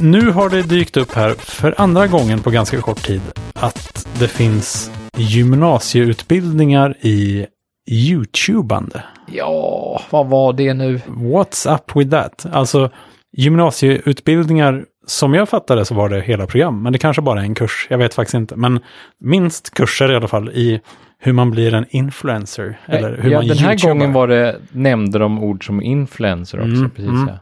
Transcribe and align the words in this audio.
Nu 0.00 0.30
har 0.30 0.50
det 0.50 0.62
dykt 0.62 0.96
upp 0.96 1.12
här 1.12 1.34
för 1.34 1.74
andra 1.78 2.06
gången 2.06 2.38
på 2.38 2.50
ganska 2.50 2.80
kort 2.80 3.02
tid 3.02 3.20
att 3.54 4.08
det 4.18 4.28
finns 4.28 4.90
gymnasieutbildningar 5.16 6.96
i 7.00 7.46
YouTubande. 7.90 9.02
Ja, 9.32 10.02
vad 10.10 10.26
var 10.26 10.52
det 10.52 10.74
nu? 10.74 11.00
What's 11.06 11.74
up 11.74 11.96
with 11.96 12.10
that? 12.10 12.46
Alltså 12.52 12.90
gymnasieutbildningar, 13.36 14.84
som 15.06 15.34
jag 15.34 15.48
fattade 15.48 15.84
så 15.84 15.94
var 15.94 16.08
det 16.08 16.20
hela 16.20 16.46
program, 16.46 16.82
men 16.82 16.92
det 16.92 16.98
kanske 16.98 17.22
bara 17.22 17.40
är 17.40 17.44
en 17.44 17.54
kurs, 17.54 17.86
jag 17.90 17.98
vet 17.98 18.14
faktiskt 18.14 18.34
inte. 18.34 18.56
Men 18.56 18.80
minst 19.20 19.74
kurser 19.74 20.12
i 20.12 20.16
alla 20.16 20.28
fall 20.28 20.48
i 20.48 20.80
hur 21.18 21.32
man 21.32 21.50
blir 21.50 21.74
en 21.74 21.86
influencer. 21.90 22.78
Eller 22.86 23.16
hur 23.22 23.30
ja, 23.30 23.38
man 23.38 23.48
den 23.48 23.58
här 23.58 23.88
gången 23.88 24.12
var 24.12 24.28
det, 24.28 24.56
nämnde 24.72 25.18
de 25.18 25.42
ord 25.42 25.66
som 25.66 25.82
influencer 25.82 26.58
också. 26.58 26.70
Mm, 26.70 26.90
precis, 26.90 27.10
mm. 27.10 27.28
ja. 27.28 27.38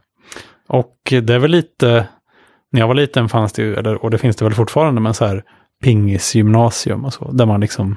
Och 0.69 0.95
det 1.11 1.31
är 1.31 1.39
väl 1.39 1.51
lite, 1.51 2.07
när 2.73 2.81
jag 2.81 2.89
var 2.89 2.95
liten 2.95 3.29
fanns 3.29 3.53
det 3.53 3.63
ju, 3.63 3.75
eller, 3.77 4.03
och 4.05 4.11
det 4.11 4.19
finns 4.19 4.37
det 4.37 4.45
väl 4.45 4.55
fortfarande, 4.55 5.01
men 5.01 5.15
så 5.15 5.25
här 5.27 5.43
pingisgymnasium 5.85 7.05
och 7.05 7.13
så, 7.15 7.31
där 7.33 7.47
man 7.47 7.61
liksom, 7.61 7.97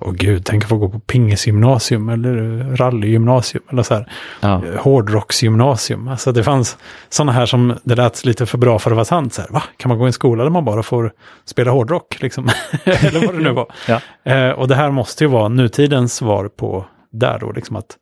åh 0.00 0.12
gud, 0.12 0.44
tänk 0.44 0.62
att 0.62 0.68
få 0.68 0.76
gå 0.76 0.88
på 0.88 1.00
pingisgymnasium 1.00 2.08
eller 2.08 2.32
rallygymnasium 2.76 3.64
eller 3.70 3.82
så 3.82 3.94
här, 3.94 4.12
Ja. 4.40 4.66
eh, 4.66 4.80
hårdrocksgymnasium. 4.80 6.08
Alltså 6.08 6.32
det 6.32 6.44
fanns 6.44 6.78
sådana 7.08 7.32
här 7.32 7.46
som 7.46 7.74
det 7.84 7.94
lät 7.94 8.24
lite 8.24 8.46
för 8.46 8.58
bra 8.58 8.78
för 8.78 8.90
att 8.90 8.94
vara 8.96 9.04
sant. 9.04 9.34
Så 9.34 9.42
här, 9.42 9.48
va? 9.50 9.62
Kan 9.76 9.88
man 9.88 9.98
gå 9.98 10.04
i 10.04 10.06
en 10.06 10.12
skola 10.12 10.42
där 10.44 10.50
man 10.50 10.64
bara 10.64 10.82
får 10.82 11.12
spela 11.44 11.70
hårdrock? 11.70 12.20
Liksom? 12.22 12.48
eller 12.84 13.26
vad 13.26 13.34
det 13.34 13.42
nu 13.42 13.52
var. 13.52 13.66
Ja. 13.88 14.00
Eh, 14.32 14.50
och 14.50 14.68
det 14.68 14.74
här 14.74 14.90
måste 14.90 15.24
ju 15.24 15.30
vara 15.30 15.48
nutidens 15.48 16.14
svar 16.14 16.48
på 16.48 16.84
där 17.12 17.38
då, 17.38 17.52
liksom 17.52 17.76
att 17.76 17.96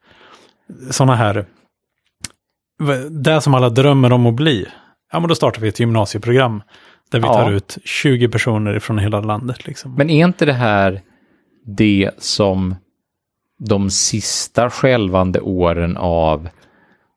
sådana 0.91 1.15
här, 1.15 1.45
det 3.11 3.41
som 3.41 3.55
alla 3.55 3.69
drömmer 3.71 4.13
om 4.13 4.27
att 4.27 4.35
bli, 4.35 4.67
ja 5.13 5.21
men 5.21 5.29
då 5.29 5.35
startar 5.35 5.61
vi 5.63 5.69
ett 5.69 5.81
gymnasieprogram 5.81 6.63
där 7.11 7.19
vi 7.21 7.27
Ja. 7.27 7.35
tar 7.35 7.51
ut 7.53 7.79
20 7.85 8.29
personer 8.29 8.79
från 8.79 8.99
hela 8.99 9.21
landet. 9.21 9.67
Liksom. 9.67 9.95
Men 9.95 10.11
är 10.11 10.25
inte 10.25 10.45
det 10.45 10.53
här 10.53 11.01
det 11.77 12.11
som 12.19 12.75
de 13.59 13.91
sista 13.91 14.71
skälvande 14.71 15.41
åren 15.41 15.97
av 15.97 16.49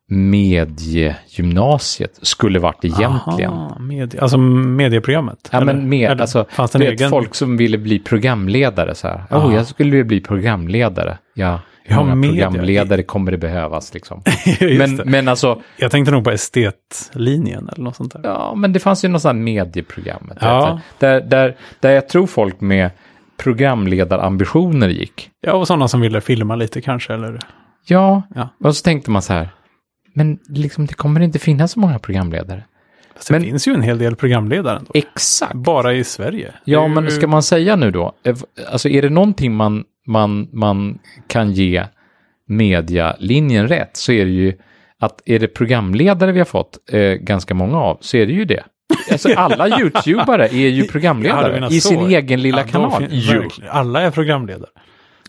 mediegymnasiet 0.10 2.20
skulle 2.22 2.60
varit 2.60 2.86
egentligen? 2.86 3.52
Aha, 3.54 3.80
medie, 3.80 4.22
alltså 4.22 4.38
medieprogrammet? 4.38 5.50
Ja, 5.52 5.58
eller? 5.58 5.66
men 5.74 5.90
med, 5.90 6.12
Eller 6.12 6.22
alltså, 6.22 6.46
fanns 6.50 6.72
det 6.72 6.80
vet, 6.80 6.88
egen? 6.90 7.10
folk 7.10 7.36
som 7.36 7.58
ville 7.58 7.78
bli 7.78 8.00
programledare 8.00 8.96
så 8.96 9.08
här. 9.08 9.24
Oh, 9.32 9.56
jag 9.56 9.68
skulle 9.68 9.92
vilja 9.92 10.06
bli 10.06 10.22
programledare. 10.22 11.18
Ja, 11.34 11.60
hur 11.84 11.96
Ja, 11.96 12.00
många 12.04 12.16
media. 12.16 12.50
programledare 12.50 13.04
kommer 13.04 13.32
det 13.32 13.38
behövas 13.38 13.94
liksom? 13.94 14.22
Men, 14.78 14.96
det. 14.98 15.06
men 15.06 15.28
alltså, 15.28 15.62
Jag 15.78 15.92
tänkte 15.92 16.12
nog 16.12 16.24
på 16.24 16.32
estetlinjen 16.32 17.70
eller 17.70 17.84
något 17.84 17.96
sånt 17.96 18.14
där. 18.14 18.22
ja, 18.24 18.54
men 18.56 18.74
det 18.74 18.80
fanns 18.80 19.06
ju 19.06 19.08
något 19.10 19.22
sånt 19.22 19.36
här 19.36 19.42
medieprogram. 19.44 20.32
Ja. 20.42 20.80
Där, 21.00 21.22
där, 21.22 21.56
där 21.80 21.92
jag 21.92 22.10
tror 22.10 22.28
folk 22.28 22.62
med 22.62 22.92
programledarambitioner 23.38 24.90
gick. 24.90 25.30
Ja, 25.42 25.54
och 25.54 25.68
sådana 25.68 25.88
som 25.88 26.02
ville 26.02 26.22
filma 26.22 26.56
lite 26.56 26.82
kanske, 26.82 27.14
eller? 27.14 27.40
Ja, 27.86 28.22
Ja. 28.36 28.50
och 28.64 28.76
så 28.76 28.84
tänkte 28.84 29.12
man 29.12 29.22
så 29.22 29.34
här. 29.34 29.50
Men 30.16 30.40
liksom, 30.48 30.86
det 30.86 30.94
kommer 30.94 31.20
inte 31.22 31.40
finnas 31.40 31.72
så 31.72 31.80
många 31.80 32.00
programledare. 32.00 32.64
Fast 33.16 33.28
det 33.28 33.34
Men- 33.34 33.44
finns 33.44 33.68
ju 33.68 33.74
en 33.74 33.82
hel 33.82 33.98
del 33.98 34.16
programledare 34.16 34.78
ändå. 34.78 34.92
Exakt. 34.94 35.54
Bara 35.54 35.94
i 35.94 36.04
Sverige. 36.04 36.54
Ja, 36.64 36.88
men 36.88 37.12
ska 37.12 37.28
man 37.28 37.44
säga 37.44 37.76
nu 37.76 37.92
då, 37.92 38.14
eh, 38.24 38.36
alltså 38.72 38.90
är 38.90 39.02
det 39.02 39.10
någonting 39.10 39.54
man, 39.56 39.84
man, 40.08 40.48
man 40.54 41.00
kan 41.28 41.52
ge 41.52 41.84
medialinjen 42.48 43.68
rätt 43.68 43.98
så 43.98 44.12
är 44.12 44.26
det 44.26 44.32
ju 44.32 44.54
att 45.00 45.22
är 45.26 45.40
det 45.40 45.48
programledare 45.48 46.32
vi 46.32 46.40
har 46.40 46.46
fått 46.46 46.78
eh, 46.92 47.00
ganska 47.14 47.54
många 47.54 47.78
av 47.78 47.98
så 48.02 48.18
är 48.18 48.26
det 48.26 48.34
ju 48.34 48.46
det. 48.46 48.64
Alltså 49.12 49.34
alla 49.36 49.80
YouTubare 49.80 50.46
är 50.48 50.54
ju 50.70 50.82
Ja, 50.82 50.86
programledare 50.92 51.54
menar 51.54 51.72
i 51.74 51.82
så. 51.82 51.90
sin 51.90 52.00
egen 52.02 52.42
lilla 52.42 52.58
Ja, 52.62 52.68
kanal. 52.68 52.92
fin- 53.08 53.40
verkligen. 53.42 53.72
Alla 53.72 54.02
är 54.02 54.12
programledare. 54.12 54.70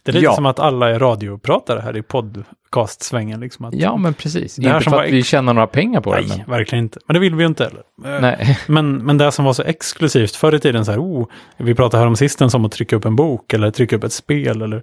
Det 0.05 0.11
är 0.11 0.13
lite 0.13 0.25
Ja. 0.25 0.35
som 0.35 0.47
att 0.47 0.59
alla 0.59 0.91
är 0.91 0.99
radiopratare 0.99 1.81
här 1.81 1.97
i 1.97 2.03
podcastsvängen. 2.03 3.41
Liksom 3.41 3.65
att, 3.65 3.75
Ja, 3.75 3.97
men 3.97 4.15
precis. 4.15 4.57
Det 4.57 4.67
Inte 4.67 4.81
som 4.81 4.93
för 4.93 5.05
att 5.05 5.11
vi 5.11 5.23
tjänar 5.23 5.55
några 5.55 5.67
pengar 5.67 6.01
på 6.01 6.15
det. 6.15 6.23
Nej, 6.29 6.45
verkligen 6.49 6.85
inte. 6.85 6.99
Men 7.07 7.15
det 7.15 7.21
vill 7.21 7.35
vi 7.35 7.43
ju 7.43 7.47
inte 7.47 7.65
heller. 7.65 7.83
Men, 8.03 8.15
Eh, 8.15 8.21
nej. 8.21 8.59
Men, 8.69 8.97
men 8.97 9.19
det 9.19 9.33
som 9.33 9.45
var 9.45 9.53
så 9.53 9.63
exklusivt 9.63 10.37
förr 10.37 10.55
i 10.55 10.59
tiden, 10.61 10.85
så 10.85 10.91
här, 10.91 10.99
oh, 10.99 11.27
vi 11.57 11.75
pratade 11.75 12.01
här 12.01 12.09
om 12.09 12.17
sistens 12.17 12.55
om 12.55 12.65
att 12.65 12.73
trycka 12.73 12.97
upp 12.97 13.05
en 13.05 13.17
bok 13.17 13.53
eller 13.53 13.71
trycka 13.71 13.97
upp 13.97 14.05
ett 14.05 14.13
spel 14.13 14.63
eller 14.63 14.83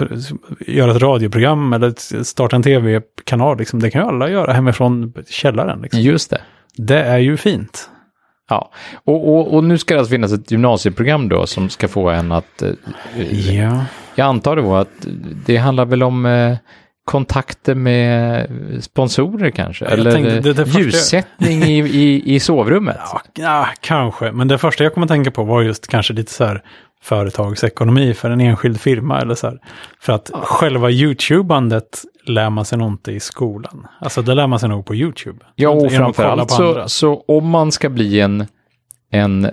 eh, 0.00 0.06
göra 0.74 0.90
ett 0.90 1.02
radioprogram 1.02 1.72
eller 1.72 2.22
starta 2.24 2.56
en 2.56 2.62
tv-kanal. 2.62 3.58
Liksom. 3.58 3.80
Det 3.80 3.90
kan 3.90 4.02
ju 4.02 4.08
alla 4.08 4.28
göra 4.30 4.52
hemifrån 4.52 5.12
källaren. 5.30 5.80
Liksom. 5.82 6.00
Just 6.00 6.30
det. 6.30 6.40
Det 6.76 7.02
är 7.02 7.18
ju 7.18 7.36
fint. 7.36 7.90
Ja, 8.48 8.70
och, 9.04 9.28
och, 9.34 9.54
och 9.54 9.64
nu 9.64 9.78
ska 9.78 9.94
det 9.94 10.00
alltså 10.00 10.10
finnas 10.12 10.32
ett 10.32 10.50
gymnasieprogram 10.50 11.28
då 11.28 11.46
som 11.46 11.68
ska 11.70 11.88
få 11.88 12.10
en 12.10 12.32
att... 12.32 12.62
Eh, 12.62 12.70
Ja. 13.56 13.84
Jag 14.14 14.26
antar 14.26 14.56
då 14.56 14.76
att 14.76 15.06
det 15.46 15.56
handlar 15.56 15.84
väl 15.84 16.02
om 16.02 16.26
eh, 16.26 16.56
kontakter 17.04 17.74
med 17.74 18.46
sponsorer 18.80 19.50
kanske? 19.50 19.84
Jag 19.84 19.92
Eller 19.92 20.12
tänkte- 20.12 20.40
det- 20.40 20.52
det 20.52 20.66
jag- 20.68 20.80
ljussättning 20.82 21.62
i, 21.62 21.78
i, 21.80 22.34
i 22.34 22.40
sovrummet? 22.40 22.96
Ja, 23.02 23.20
ja, 23.34 23.68
kanske. 23.80 24.32
Men 24.32 24.48
det 24.48 24.58
första 24.58 24.84
jag 24.84 24.94
kommer 24.94 25.06
tänka 25.06 25.30
på 25.30 25.44
var 25.44 25.62
just 25.62 25.86
kanske 25.88 26.12
lite 26.12 26.32
så 26.32 26.44
här 26.44 26.62
företagsekonomi 27.02 28.14
för 28.14 28.30
en 28.30 28.40
enskild 28.40 28.80
firma 28.80 29.20
eller 29.20 29.34
så 29.34 29.46
här. 29.46 29.58
För 30.00 30.12
att 30.12 30.30
själva 30.34 30.90
YouTubandet 30.90 32.02
lär 32.26 32.50
man 32.50 32.64
sig 32.64 32.78
nog 32.78 32.88
inte 32.92 33.12
i 33.12 33.20
skolan. 33.20 33.86
Alltså 34.00 34.22
det 34.22 34.34
lär 34.34 34.46
man 34.46 34.58
sig 34.60 34.68
nog 34.68 34.86
på 34.86 34.94
YouTube. 34.94 35.38
Ja, 35.54 35.68
och 35.68 35.86
att 35.86 35.92
framförallt 35.92 36.50
så, 36.50 36.84
så 36.88 37.24
om 37.28 37.48
man 37.48 37.72
ska 37.72 37.88
bli 37.88 38.20
en, 38.20 38.46
en, 39.10 39.50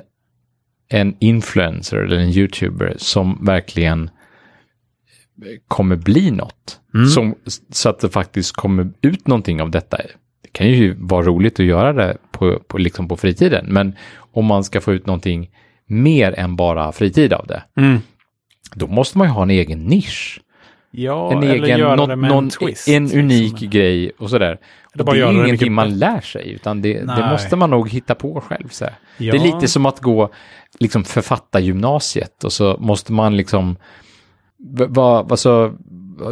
en 0.89 1.15
influencer 1.19 1.97
eller 1.97 2.17
en 2.17 2.29
YouTuber 2.29 2.93
som 2.97 3.45
verkligen 3.45 4.09
kommer 5.67 5.95
bli 5.95 6.31
något, 6.31 6.77
Mm. 6.93 7.07
som, 7.07 7.35
så 7.69 7.89
att 7.89 7.99
det 7.99 8.09
faktiskt 8.09 8.55
kommer 8.55 8.91
ut 9.01 9.27
någonting 9.27 9.61
av 9.61 9.71
detta. 9.71 9.97
Det 10.43 10.49
kan 10.51 10.67
ju 10.67 10.95
vara 10.99 11.25
roligt 11.25 11.59
att 11.59 11.65
göra 11.65 11.93
det 11.93 12.17
på, 12.31 12.59
på, 12.67 12.77
liksom 12.77 13.07
på 13.07 13.17
fritiden, 13.17 13.65
men 13.69 13.95
om 14.33 14.45
man 14.45 14.63
ska 14.63 14.81
få 14.81 14.93
ut 14.93 15.05
någonting 15.05 15.49
mer 15.85 16.39
än 16.39 16.55
bara 16.55 16.91
fritid 16.91 17.33
av 17.33 17.47
det, 17.47 17.63
Mm. 17.77 17.99
då 18.75 18.87
måste 18.87 19.17
man 19.17 19.27
ju 19.27 19.31
ha 19.33 19.41
en 19.43 19.49
egen 19.49 19.83
nisch. 19.85 20.41
Ja, 20.93 21.31
en 21.31 21.43
eller 21.43 21.63
egen, 21.65 21.79
göra 21.79 21.95
någon, 21.95 22.09
det 22.09 22.15
med 22.15 22.29
någon, 22.29 22.43
en 22.43 22.49
twist. 22.49 22.87
en 22.87 23.11
unik 23.11 23.51
liksom. 23.51 23.69
grej 23.69 24.11
och 24.19 24.29
sådär. 24.29 24.57
Och 24.99 25.05
bara 25.05 25.15
det 25.15 25.21
är 25.21 25.45
ingenting 25.45 25.73
man 25.73 25.97
lär 25.97 26.21
sig, 26.21 26.51
utan 26.51 26.81
det, 26.81 26.93
det 26.93 27.27
måste 27.31 27.55
man 27.55 27.69
nog 27.69 27.89
hitta 27.89 28.15
på 28.15 28.41
själv. 28.41 28.67
Så. 28.69 28.85
Ja. 29.17 29.31
Det 29.31 29.37
är 29.37 29.43
lite 29.55 29.67
som 29.67 29.85
att 29.85 29.99
gå 29.99 30.29
liksom 30.79 31.03
författargymnasiet 31.03 32.43
och 32.43 32.53
så 32.53 32.77
måste 32.79 33.13
man 33.13 33.37
liksom, 33.37 33.75
v- 34.77 34.85
va, 34.89 35.27
alltså, 35.29 35.73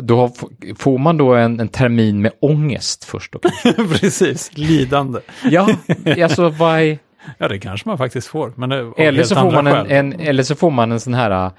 då 0.04 0.18
har, 0.18 0.32
får 0.76 0.98
man 0.98 1.18
då 1.18 1.34
en, 1.34 1.60
en 1.60 1.68
termin 1.68 2.22
med 2.22 2.32
ångest 2.42 3.06
först. 3.06 3.32
Då? 3.34 3.40
Precis, 4.00 4.58
lidande. 4.58 5.20
ja, 5.52 5.70
alltså 6.24 6.50
vad 6.50 6.80
är, 6.80 6.98
Ja, 7.38 7.48
det 7.48 7.60
kanske 7.60 7.90
man 7.90 7.98
faktiskt 7.98 8.28
får. 8.28 8.54
Men 8.56 8.72
av 8.72 8.94
eller 8.98 9.24
så, 9.24 9.36
får 9.36 9.52
man 9.52 9.68
en, 9.68 9.92
en, 9.92 10.20
eller 10.20 10.44
så 10.44 10.56
får 10.56 10.72
man 10.72 10.92
en 10.92 11.00
sån 11.00 11.14
här, 11.14 11.46
äh, 11.46 11.52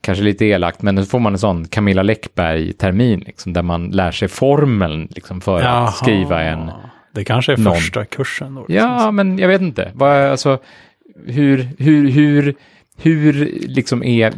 kanske 0.00 0.24
lite 0.24 0.44
elakt, 0.44 0.82
men 0.82 1.04
så 1.04 1.10
får 1.10 1.18
man 1.18 1.32
en 1.32 1.38
sån 1.38 1.68
Camilla 1.68 2.02
Läckberg-termin, 2.02 3.22
liksom, 3.26 3.52
där 3.52 3.62
man 3.62 3.88
lär 3.90 4.10
sig 4.10 4.28
formeln 4.28 5.08
liksom, 5.10 5.40
för 5.40 5.60
Jaha. 5.60 5.88
att 5.88 5.96
skriva 5.96 6.42
en 6.42 6.70
Det 7.14 7.24
kanske 7.24 7.52
är 7.52 7.56
någon. 7.56 7.74
första 7.74 8.04
kursen 8.04 8.54
då. 8.54 8.60
liksom. 8.68 8.76
Ja, 8.90 9.10
men 9.10 9.38
jag 9.38 9.48
vet 9.48 9.60
inte. 9.62 9.90
Vad, 9.94 10.10
alltså, 10.18 10.58
hur, 11.26 11.68
hur, 11.78 12.10
hur, 12.10 12.54
hur 12.96 13.32
liksom 13.68 14.02
är... 14.02 14.32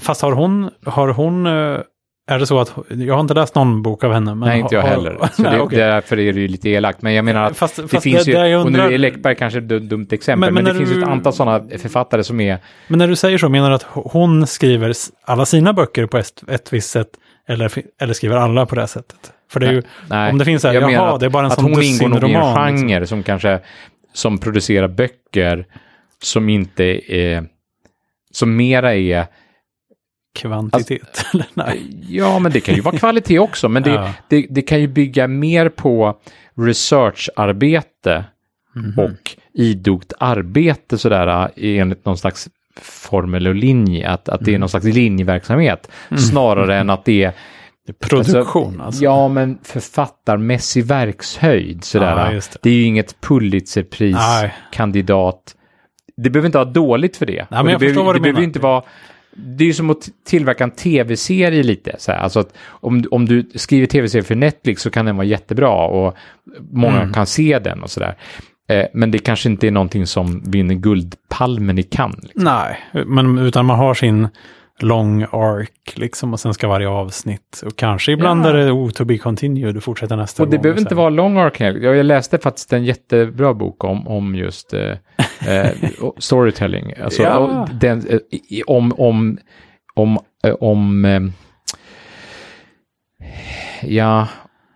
Fast 0.00 0.22
har 0.22 0.32
hon, 0.32 0.70
har 0.86 1.08
hon, 1.08 1.46
eh, 1.46 1.52
är 2.30 2.38
det 2.38 2.46
så 2.46 2.58
att, 2.60 2.74
jag 2.88 3.14
har 3.14 3.20
inte 3.20 3.34
läst 3.34 3.54
någon 3.54 3.82
bok 3.82 4.04
av 4.04 4.12
henne. 4.12 4.34
Men 4.34 4.48
nej, 4.48 4.60
inte 4.60 4.74
jag 4.74 4.82
har, 4.82 4.88
heller. 4.88 5.18
Så 5.32 5.42
nej, 5.42 5.52
det, 5.52 5.60
okej. 5.60 5.78
Därför 5.78 6.18
är 6.18 6.32
det 6.32 6.40
ju 6.40 6.48
lite 6.48 6.68
elakt. 6.70 7.02
Men 7.02 7.14
jag 7.14 7.24
menar 7.24 7.42
att 7.44 7.56
Fast- 7.56 7.76
det 7.76 7.88
fast 7.88 8.02
finns 8.02 8.24
det- 8.24 8.30
ju, 8.30 8.36
jag 8.38 8.60
och 8.66 8.72
nu 8.72 8.78
undrar- 8.78 8.92
är 8.92 8.98
Läckberg 8.98 9.34
kanske 9.36 9.58
ett 9.58 9.68
dumt, 9.68 10.06
exempel, 10.10 10.38
Men- 10.52 10.54
men, 10.54 10.64
men 10.64 10.72
det 10.72 10.78
finns 10.78 10.90
ju 10.90 11.00
ett 11.00 11.06
du- 11.06 11.12
antal 11.12 11.32
sådana 11.32 11.64
författare 11.78 12.24
som 12.24 12.40
är... 12.40 12.58
Men 12.88 12.98
när 12.98 13.08
du 13.08 13.16
säger 13.16 13.38
så, 13.38 13.48
menar 13.48 13.68
du 13.68 13.74
att 13.74 13.86
hon 13.92 14.46
skriver 14.46 14.94
alla 15.24 15.46
sina 15.46 15.72
böcker 15.72 16.06
på 16.06 16.18
ett, 16.18 16.42
ett 16.48 16.72
visst 16.72 16.90
sätt? 16.90 17.08
Eller, 17.48 17.72
eller 18.00 18.14
skriver 18.14 18.36
alla 18.36 18.66
på 18.66 18.74
det 18.74 18.80
här 18.82 18.86
sättet? 18.86 19.32
För 19.50 19.60
det 19.60 19.66
är 19.66 19.72
ju, 19.72 19.82
Nej, 20.08 20.30
om 20.32 20.38
det 20.38 20.44
finns 20.44 20.62
så 20.62 20.68
här, 20.68 20.74
jag 20.74 20.80
menar 20.86 20.92
jaha, 21.04 21.14
att- 21.14 21.20
det 21.20 21.26
är 21.26 21.30
bara 21.30 21.44
en 21.46 21.52
att 21.52 21.54
sån 21.60 21.64
hon 21.74 21.82
ingår 21.82 22.08
nog 22.08 22.18
i 22.18 22.24
en 22.24 22.30
dussinroman, 22.40 22.72
liksom. 22.72 22.88
genre 22.88 23.06
som 23.06 23.22
kanske, 23.22 23.58
som 24.12 24.38
producerar 24.38 24.88
böcker 24.88 25.66
som 26.22 26.48
inte 26.48 27.12
är, 27.14 27.44
som 28.30 28.56
mera 28.56 28.94
är 28.94 29.26
Kvantitet, 30.34 31.24
nej. 31.54 31.82
Ja, 32.08 32.38
men 32.38 32.52
det 32.52 32.60
kan 32.60 32.74
ju 32.74 32.80
vara 32.80 32.98
kvalitet 32.98 33.38
också, 33.38 33.68
men 33.68 33.82
det, 33.82 33.90
Ja. 33.90 34.12
det, 34.28 34.46
det 34.50 34.62
kan 34.62 34.80
ju 34.80 34.86
bygga 34.86 35.28
mer 35.28 35.68
på 35.68 36.18
researcharbete 36.56 38.24
Mhm. 38.74 38.98
och 38.98 39.36
idogt 39.54 40.12
arbete 40.18 40.98
sådär 40.98 41.26
äh, 41.26 41.48
enligt 41.80 42.04
någon 42.04 42.18
slags 42.18 42.48
formel 42.80 43.46
och 43.46 43.54
linje, 43.54 44.08
att, 44.08 44.28
att 44.28 44.44
det 44.44 44.54
är 44.54 44.58
någon 44.58 44.68
slags 44.68 44.84
linjeverksamhet 44.86 45.90
snarare 46.18 46.76
än 46.76 46.90
att 46.90 47.04
det 47.04 47.24
är 47.24 47.32
Produktion 48.00 48.80
alltså. 48.80 49.04
Ja, 49.04 49.28
men 49.28 49.58
författarmässig 49.62 50.84
verkshöjd 50.84 51.84
sådär. 51.84 52.16
Ja, 52.26 52.30
det. 52.32 52.56
det. 52.62 52.70
är 52.70 52.74
ju 52.74 52.82
inget 52.84 53.20
Pulitzerpris-kandidat. 53.20 55.56
Det 56.22 56.30
behöver 56.30 56.46
inte 56.46 56.58
vara 56.58 56.68
dåligt 56.70 57.16
för 57.16 57.26
det. 57.26 57.46
men 57.50 57.58
Och 57.60 57.64
det 57.66 57.72
jag 57.72 57.80
förstår 57.80 57.94
behöver, 57.94 58.06
vad 58.06 58.14
du 58.14 58.18
det 58.18 58.22
behöver 58.22 58.36
menar. 58.40 58.46
inte 58.48 58.58
vara... 58.58 58.82
Det 59.34 59.64
är 59.64 59.66
ju 59.66 59.72
som 59.74 59.90
att 59.90 60.08
tillverka 60.26 60.64
en 60.64 60.70
tv-serie 60.70 61.62
lite. 61.62 61.94
Så 61.98 62.12
här. 62.12 62.18
Alltså 62.18 62.40
att 62.40 62.54
om, 62.68 63.04
om 63.10 63.26
du 63.26 63.50
skriver 63.54 63.86
tv-serie 63.86 64.22
för 64.24 64.34
Netflix 64.34 64.82
så 64.82 64.90
kan 64.90 65.06
den 65.06 65.16
vara 65.16 65.26
jättebra 65.26 65.70
och 65.86 66.16
många 66.70 67.00
Mm. 67.00 67.12
kan 67.12 67.26
se 67.26 67.58
den 67.58 67.82
och 67.82 67.90
sådär. 67.90 68.14
Eh, 68.68 68.84
men 68.94 69.10
det 69.10 69.18
kanske 69.18 69.48
inte 69.48 69.66
är 69.66 69.70
någonting 69.70 70.06
som 70.06 70.42
vinner 70.50 70.74
Guldpalmen 70.74 71.78
i 71.78 71.82
Cannes. 71.82 72.22
Liksom. 72.22 72.44
Nej, 72.44 72.78
men 73.06 73.38
utan 73.38 73.66
man 73.66 73.78
har 73.78 73.94
sin 73.94 74.28
lång 74.82 75.22
arc 75.22 75.70
liksom 75.94 76.32
och 76.32 76.40
sen 76.40 76.54
ska 76.54 76.68
varje 76.68 76.88
avsnitt. 76.88 77.62
Och 77.66 77.76
kanske 77.76 78.12
ibland 78.12 78.44
Ja. 78.44 78.48
är 78.50 78.54
det 78.54 78.70
oh, 78.72 78.90
to 78.90 79.04
be 79.04 79.18
continued, 79.18 79.74
du 79.74 79.80
fortsätter 79.80 80.16
nästa 80.16 80.42
Och 80.42 80.48
det 80.48 80.56
gång. 80.56 80.62
behöver 80.62 80.80
inte 80.80 80.94
vara 80.94 81.10
lång 81.10 81.36
arc. 81.38 81.60
Jag 81.60 82.06
läste 82.06 82.38
faktiskt 82.38 82.72
en 82.72 82.84
jättebra 82.84 83.54
bok 83.54 83.84
om, 83.84 84.08
om 84.08 84.34
just 84.34 84.72
eh, 84.74 84.90
eh, 85.48 85.70
storytelling. 86.18 86.92
Alltså, 87.04 87.22
Ja. 87.22 87.36
och 87.38 87.68
den, 87.74 88.06
eh, 88.08 88.18
om, 88.66 88.92
om, 88.98 89.38
om, 89.94 90.18
eh, 90.44 90.54
om 90.60 91.32
ja, 93.82 94.28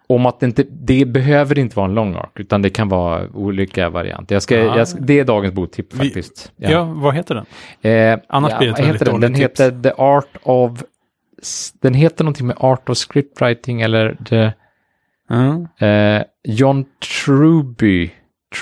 om 0.07 0.27
att 0.27 0.41
det 0.41 0.47
inte, 0.47 0.63
det 0.71 1.05
behöver 1.05 1.59
inte 1.59 1.77
vara 1.77 1.89
en 1.89 1.95
lång 1.95 2.15
arc, 2.15 2.31
utan 2.35 2.63
det 2.63 2.71
kan 2.71 2.89
vara 2.89 3.29
olika 3.35 3.89
varianter. 3.89 4.35
Jag 4.35 4.43
ska, 4.43 4.57
Ja. 4.59 4.79
jag, 4.79 4.89
ska- 4.89 5.01
det 5.01 5.19
är 5.21 5.25
dagens 5.25 5.55
boktipp 5.55 5.95
Vi- 5.95 5.99
faktiskt. 5.99 6.53
Ja. 6.57 6.85
vad 6.85 7.15
heter 7.15 7.35
den? 7.35 7.47
Eh, 7.93 8.19
Annars 8.29 8.53
ja, 8.53 8.59
blir 8.59 8.69
det 8.69 8.75
ett 8.81 8.87
heter 8.87 9.05
den? 9.05 9.21
Den 9.21 9.35
heter 9.35 9.83
The 9.83 9.93
Art 9.97 10.37
of... 10.43 10.83
Den 11.81 11.95
heter 11.95 12.25
någonting 12.25 12.47
med 12.47 12.57
Art 12.61 12.89
of 12.89 12.97
Scriptwriting 12.99 13.81
eller 13.81 14.17
the, 14.29 14.53
Mm. 15.31 15.67
eh, 15.79 16.23
John 16.45 16.85
Truby. 17.25 18.11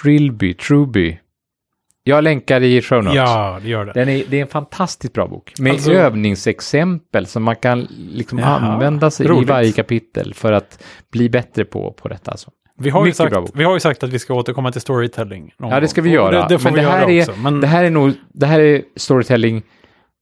Trilby, 0.02 0.54
Truby. 0.54 1.18
Jag 2.04 2.24
länkar 2.24 2.60
i 2.62 2.82
show 2.82 3.04
notes. 3.04 3.16
Ja, 3.16 3.58
det 3.62 3.68
gör 3.68 3.84
det. 3.84 3.92
Den 3.92 4.08
är, 4.08 4.24
det 4.28 4.36
är 4.36 4.42
en 4.42 4.46
fantastiskt 4.48 5.12
bra 5.12 5.26
bok. 5.26 5.52
Med 5.58 5.72
Alltså- 5.72 5.92
övningsexempel 5.92 7.26
som 7.26 7.42
man 7.42 7.56
kan 7.56 7.80
liksom 8.12 8.38
Jaha, 8.38 8.58
använda 8.58 9.10
sig 9.10 9.26
i 9.26 9.28
roligt. 9.28 9.48
varje 9.48 9.72
kapitel 9.72 10.34
för 10.34 10.52
att 10.52 10.82
bli 11.12 11.28
bättre 11.28 11.64
på, 11.64 11.92
på 11.92 12.08
detta. 12.08 12.30
Alltså. 12.30 12.50
Vi 12.78 12.90
har, 12.90 13.06
ju 13.06 13.12
sagt, 13.12 13.36
vi 13.54 13.64
har 13.64 13.74
ju 13.74 13.80
sagt 13.80 14.02
att 14.02 14.10
vi 14.10 14.18
ska 14.18 14.34
återkomma 14.34 14.72
till 14.72 14.80
storytelling. 14.80 15.54
Ja, 15.58 15.80
det 15.80 15.88
ska 15.88 16.02
vi 16.02 16.10
göra. 16.10 16.42
Det, 16.42 16.46
det 16.54 16.58
får 16.58 16.64
Men 16.70 16.74
vi 16.74 16.80
det 16.80 16.86
här 16.90 17.00
göra 17.00 17.10
är- 17.10 17.20
också. 17.30 17.40
Men 17.40 17.60
Det 17.60 17.66
här 17.66 17.84
är 17.84 17.90
nog, 17.90 18.12
det 18.32 18.46
här 18.46 18.60
är 18.60 18.82
storytelling, 18.96 19.62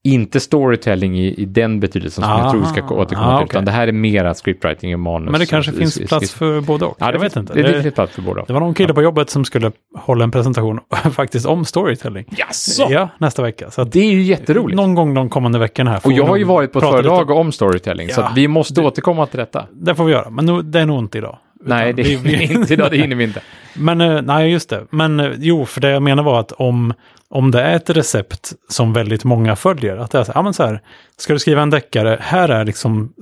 inte 0.04 0.40
storytelling 0.40 1.18
i, 1.18 1.34
i 1.34 1.44
den 1.44 1.80
betydelsen 1.80 2.24
som 2.24 2.32
jag 2.32 2.50
tror 2.50 2.60
vi 2.60 2.66
ska 2.66 2.80
Aha. 2.82 2.94
återkomma 2.94 3.26
Ah, 3.34 3.38
till, 3.38 3.44
okej. 3.44 3.54
utan 3.56 3.64
det 3.64 3.70
här 3.70 3.88
är 3.88 3.92
mera 3.92 4.34
scriptwriting 4.34 4.92
i 4.92 4.96
manus. 4.96 5.30
Men 5.30 5.40
det 5.40 5.46
kanske 5.46 5.72
och- 5.72 5.78
finns 5.78 6.00
sk- 6.00 6.08
plats 6.08 6.32
för 6.34 6.60
både 6.60 6.84
och. 6.84 6.96
Ja, 7.00 7.06
det 7.06 7.12
jag 7.12 7.20
vet 7.20 7.32
finns, 7.32 7.36
inte. 7.42 7.52
Det, 7.54 7.62
Det, 7.62 7.72
det 7.76 7.82
finns 7.82 7.94
plats 7.94 8.14
för 8.14 8.22
båda. 8.22 8.44
det 8.46 8.52
var 8.52 8.60
någon 8.60 8.74
kille 8.74 8.94
på 8.94 9.02
jobbet 9.02 9.30
som 9.30 9.44
skulle 9.44 9.72
hålla 9.98 10.24
en 10.24 10.30
presentation 10.30 10.80
faktiskt 11.12 11.46
om 11.46 11.64
storytelling. 11.64 12.24
Jaså? 12.30 12.86
Ja, 12.90 13.08
nästa 13.18 13.42
vecka. 13.42 13.70
Så 13.70 13.84
Det 13.84 14.00
är 14.00 14.10
ju 14.12 14.22
jätteroligt. 14.22 14.76
någon 14.76 14.94
gång 14.94 15.14
de 15.14 15.28
kommande 15.28 15.58
veckorna 15.58 15.90
här. 15.90 16.00
Och 16.04 16.12
jag 16.12 16.24
har 16.26 16.36
ju 16.36 16.44
varit 16.44 16.72
på 16.72 16.78
ett 16.78 16.84
föredrag 16.84 17.30
om- 17.30 17.52
storytelling, 17.52 18.08
så 18.08 18.20
Ja, 18.20 18.26
att 18.28 18.36
vi 18.36 18.48
måste 18.48 18.80
återkomma 18.82 19.26
till 19.26 19.38
detta. 19.38 19.66
Det 19.72 19.94
får 19.94 20.04
vi 20.04 20.12
göra, 20.12 20.30
men 20.30 20.46
nu, 20.46 20.62
det 20.62 20.80
är 20.80 20.86
nog 20.86 20.98
inte 20.98 21.18
idag. 21.18 21.38
Nej, 21.64 21.92
det 21.92 22.02
vi- 22.02 22.16
vi- 22.16 22.52
inte 22.52 22.72
idag, 22.72 22.90
det 22.90 22.96
hinner 22.96 23.16
vi 23.16 23.24
inte. 23.24 23.40
Men 23.74 24.00
eh, 24.00 24.22
nej, 24.22 24.50
just 24.52 24.68
det. 24.70 24.86
Men 24.90 25.20
eh, 25.20 25.30
jo, 25.38 25.66
för 25.66 25.80
det 25.80 25.90
jag 25.90 26.02
menar 26.02 26.22
var 26.22 26.40
att 26.40 26.52
om, 26.52 26.94
om 27.28 27.50
det 27.50 27.62
är 27.62 27.76
ett 27.76 27.90
recept 27.90 28.52
som 28.68 28.92
väldigt 28.92 29.24
många 29.24 29.56
följer, 29.56 29.96
att 29.96 30.10
det 30.10 30.18
är 30.18 30.24
så 30.24 30.32
ja 30.34 30.42
men 30.42 30.54
så 30.54 30.66
här, 30.66 30.80
ska 31.16 31.32
du 31.32 31.38
skriva 31.38 31.62
en 31.62 31.70
deckare, 31.70 32.18
här 32.20 32.48
är 32.48 32.64
liksom 32.64 33.12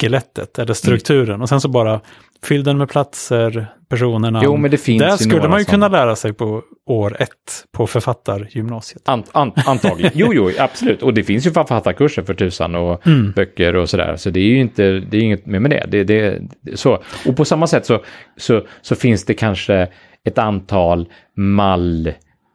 skelettet 0.00 0.58
eller 0.58 0.74
strukturen 0.74 1.42
och 1.42 1.48
sen 1.48 1.60
så 1.60 1.68
bara 1.68 2.00
fyll 2.44 2.64
den 2.64 2.78
med 2.78 2.88
platser, 2.88 3.66
personerna. 3.88 4.40
Jo, 4.44 4.56
men 4.56 4.70
det 4.70 4.76
finns 4.78 5.02
Där 5.02 5.16
skulle 5.16 5.48
man 5.48 5.58
ju 5.58 5.64
som- 5.64 5.70
kunna 5.72 5.88
lära 5.88 6.16
sig 6.16 6.32
på 6.32 6.62
år 6.86 7.16
ett 7.22 7.64
på 7.72 7.86
författargymnasiet. 7.86 9.08
Ant, 9.08 9.26
ant, 9.32 9.68
antagligen. 9.68 10.12
Jo, 10.14 10.30
jo, 10.34 10.50
absolut. 10.58 11.02
Och 11.02 11.14
det 11.14 11.22
finns 11.22 11.46
ju 11.46 11.50
författarkurser 11.50 12.22
för 12.22 12.34
tusan 12.34 12.74
och 12.74 13.06
Mm. 13.06 13.32
böcker 13.32 13.76
och 13.76 13.88
sådär. 13.90 14.16
Så 14.16 14.30
det 14.30 14.40
är 14.40 14.44
ju 14.48 14.60
inte, 14.60 14.82
det 14.82 15.16
är 15.16 15.20
inget 15.20 15.46
mer 15.46 15.60
med 15.60 15.70
det. 15.70 15.84
det, 15.88 16.04
det, 16.04 16.40
det 16.60 16.76
så. 16.76 17.02
Och 17.26 17.36
på 17.36 17.44
samma 17.44 17.66
sätt 17.66 17.86
så, 17.86 18.02
så, 18.36 18.62
så 18.82 18.94
finns 18.94 19.24
det 19.24 19.34
kanske 19.34 19.88
ett 20.24 20.38
antal 20.38 21.08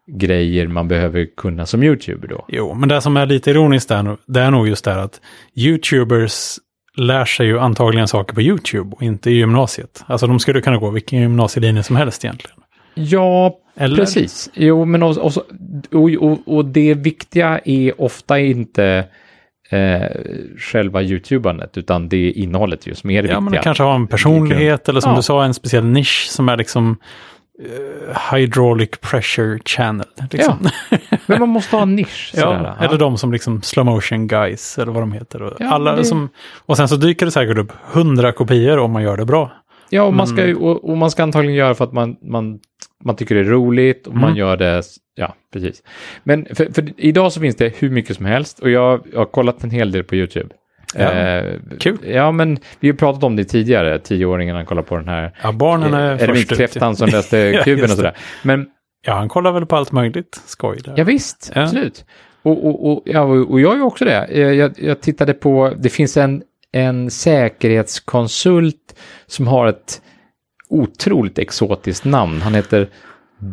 mallgrejer 0.08 0.68
man 0.68 0.88
behöver 0.88 1.28
kunna 1.38 1.66
som 1.66 1.84
YouTuber 1.84 2.28
då. 2.28 2.46
Jo, 2.48 2.74
men 2.74 2.90
det 2.90 3.02
som 3.02 3.18
är 3.18 3.26
lite 3.26 3.50
ironiskt 3.52 3.90
där, 3.90 4.18
det 4.28 4.40
är 4.40 4.52
nog 4.52 4.68
just 4.68 4.86
det 4.86 4.92
här 4.92 5.00
att 5.00 5.22
YouTubers 5.56 6.56
lär 6.98 7.26
sig 7.26 7.48
ju 7.48 7.60
antagligen 7.60 8.08
saker 8.08 8.36
på 8.36 8.42
YouTube 8.42 8.96
och 8.96 9.02
inte 9.02 9.30
i 9.32 9.34
gymnasiet. 9.34 10.04
Alltså 10.08 10.28
de 10.28 10.40
skulle 10.40 10.62
kunna 10.62 10.78
gå 10.78 10.90
vilken 10.90 11.20
gymnasielinje 11.20 11.84
som 11.84 11.96
helst 11.96 12.26
egentligen. 12.26 12.58
Ja, 12.96 13.58
Eller? 13.78 13.96
precis. 13.98 14.50
Jo, 14.54 14.86
men 14.86 15.04
och, 15.04 15.18
och, 15.18 15.34
och, 16.22 16.40
och, 16.48 16.66
det 16.66 16.94
viktiga 16.94 17.60
är 17.66 18.02
ofta 18.02 18.40
inte 18.40 19.06
eh, 19.70 20.02
själva 20.58 21.02
YouTubandet, 21.04 21.78
utan 21.78 22.10
det 22.10 22.18
är 22.18 22.38
innehållet 22.38 22.88
just 22.88 23.02
som 23.02 23.10
är 23.10 23.24
det 23.24 23.30
Ja, 23.30 23.40
men 23.40 23.44
viktiga. 23.52 23.60
det 23.60 23.64
kanske 23.64 23.84
har 23.84 23.96
en 23.96 24.08
personlighet 24.08 24.90
eller 24.90 25.00
som 25.02 25.12
Ja. 25.12 25.16
du 25.18 25.22
sa, 25.24 25.44
en 25.44 25.54
speciell 25.54 25.86
nisch 25.86 26.28
som 26.30 26.50
är 26.50 26.58
liksom 26.58 26.98
eh, 27.64 28.36
hydraulic 28.38 28.90
pressure 29.02 29.60
channel. 29.66 30.08
Liksom. 30.32 30.70
Men 31.26 31.40
man 31.40 31.50
måste 31.50 31.76
ha 31.76 31.84
en 31.84 31.96
nisch. 31.96 32.32
Ja, 32.36 32.42
sådär. 32.42 32.76
eller 32.82 32.98
de 32.98 33.18
som 33.18 33.32
liksom 33.32 33.62
slow 33.62 33.86
motion 33.86 34.28
guys 34.28 34.78
eller 34.78 34.92
vad 34.92 35.02
de 35.02 35.12
heter. 35.12 35.42
Och, 35.42 35.54
Ja, 35.60 35.68
alla 35.70 35.96
det- 35.96 36.06
som, 36.06 36.30
och 36.66 36.78
sen 36.78 36.88
så 36.88 36.96
dyker 36.96 37.26
det 37.26 37.32
säkert 37.32 37.58
upp 37.58 37.72
hundra 37.92 38.32
kopior 38.32 38.78
om 38.80 38.92
man 38.92 39.04
gör 39.04 39.18
det 39.18 39.26
bra. 39.26 39.52
Ja, 39.90 40.04
och 40.04 40.14
man, 40.14 40.28
ska, 40.28 40.46
ju- 40.48 40.56
och, 40.56 40.90
och 40.90 40.98
man 40.98 41.12
ska 41.12 41.24
antagligen 41.24 41.56
göra 41.58 41.76
för 41.76 41.84
att 41.86 41.94
man, 41.94 42.16
man, 42.22 42.60
man 43.04 43.16
tycker 43.16 43.36
det 43.36 43.42
är 43.42 43.46
roligt 43.46 44.08
och 44.08 44.14
man 44.14 44.24
Mm. 44.24 44.36
gör 44.38 44.58
det, 44.58 44.82
ja, 45.16 45.36
precis. 45.54 45.84
Men 46.24 46.46
för, 46.56 46.74
för 46.74 46.90
idag 46.98 47.32
så 47.32 47.40
finns 47.40 47.56
det 47.56 47.74
hur 47.80 47.90
mycket 47.90 48.16
som 48.18 48.26
helst 48.26 48.60
och 48.60 48.70
jag, 48.70 49.02
jag 49.12 49.20
har 49.20 49.26
kollat 49.26 49.64
en 49.64 49.70
hel 49.70 49.92
del 49.92 50.04
på 50.04 50.16
YouTube. 50.16 50.50
Ja, 50.96 51.12
Eh, 51.12 51.54
kul. 51.80 51.98
Ja, 52.08 52.32
men 52.32 52.58
vi 52.80 52.88
har 52.90 52.96
pratat 52.96 53.24
om 53.24 53.36
det 53.36 53.44
tidigare, 53.44 54.00
tioåringarna 54.00 54.66
kollar 54.66 54.82
på 54.82 54.96
den 54.98 55.08
här 55.08 55.32
Ja, 55.44 55.52
barnen 55.52 55.94
är, 55.94 56.00
är 56.24 56.28
det 56.28 56.36
först 56.36 56.76
ut. 56.76 56.98
som 56.98 57.10
läste 57.10 57.38
Ja, 57.56 57.64
kuben 57.64 57.80
just 57.80 57.92
och 57.94 57.98
sådär. 57.98 58.14
Men 58.44 58.66
Ja, 59.06 59.14
han 59.14 59.30
kollar 59.30 59.52
väl 59.52 59.66
på 59.66 59.76
allt 59.76 59.92
möjligt 59.92 60.42
skoj 60.46 60.78
där. 60.86 60.94
ja, 60.98 61.04
visst, 61.04 61.52
Ja. 61.56 61.62
absolut. 61.64 62.06
Och, 62.42 62.66
och, 62.68 62.92
och, 62.92 63.02
ja, 63.06 63.22
och 63.22 63.52
och 63.52 63.62
jag 63.62 63.76
är 63.78 63.82
också 63.82 64.06
det. 64.06 64.28
Jag, 64.54 64.74
jag, 64.80 65.02
tittade 65.02 65.34
på, 65.34 65.74
det 65.78 65.90
finns 65.90 66.18
en, 66.18 66.44
en 66.72 67.12
säkerhetskonsult 67.12 68.96
som 69.28 69.48
har 69.48 69.68
ett 69.68 70.02
otroligt 70.70 71.40
exotiskt 71.40 72.06
namn. 72.06 72.42
Han 72.42 72.54
heter 72.56 72.90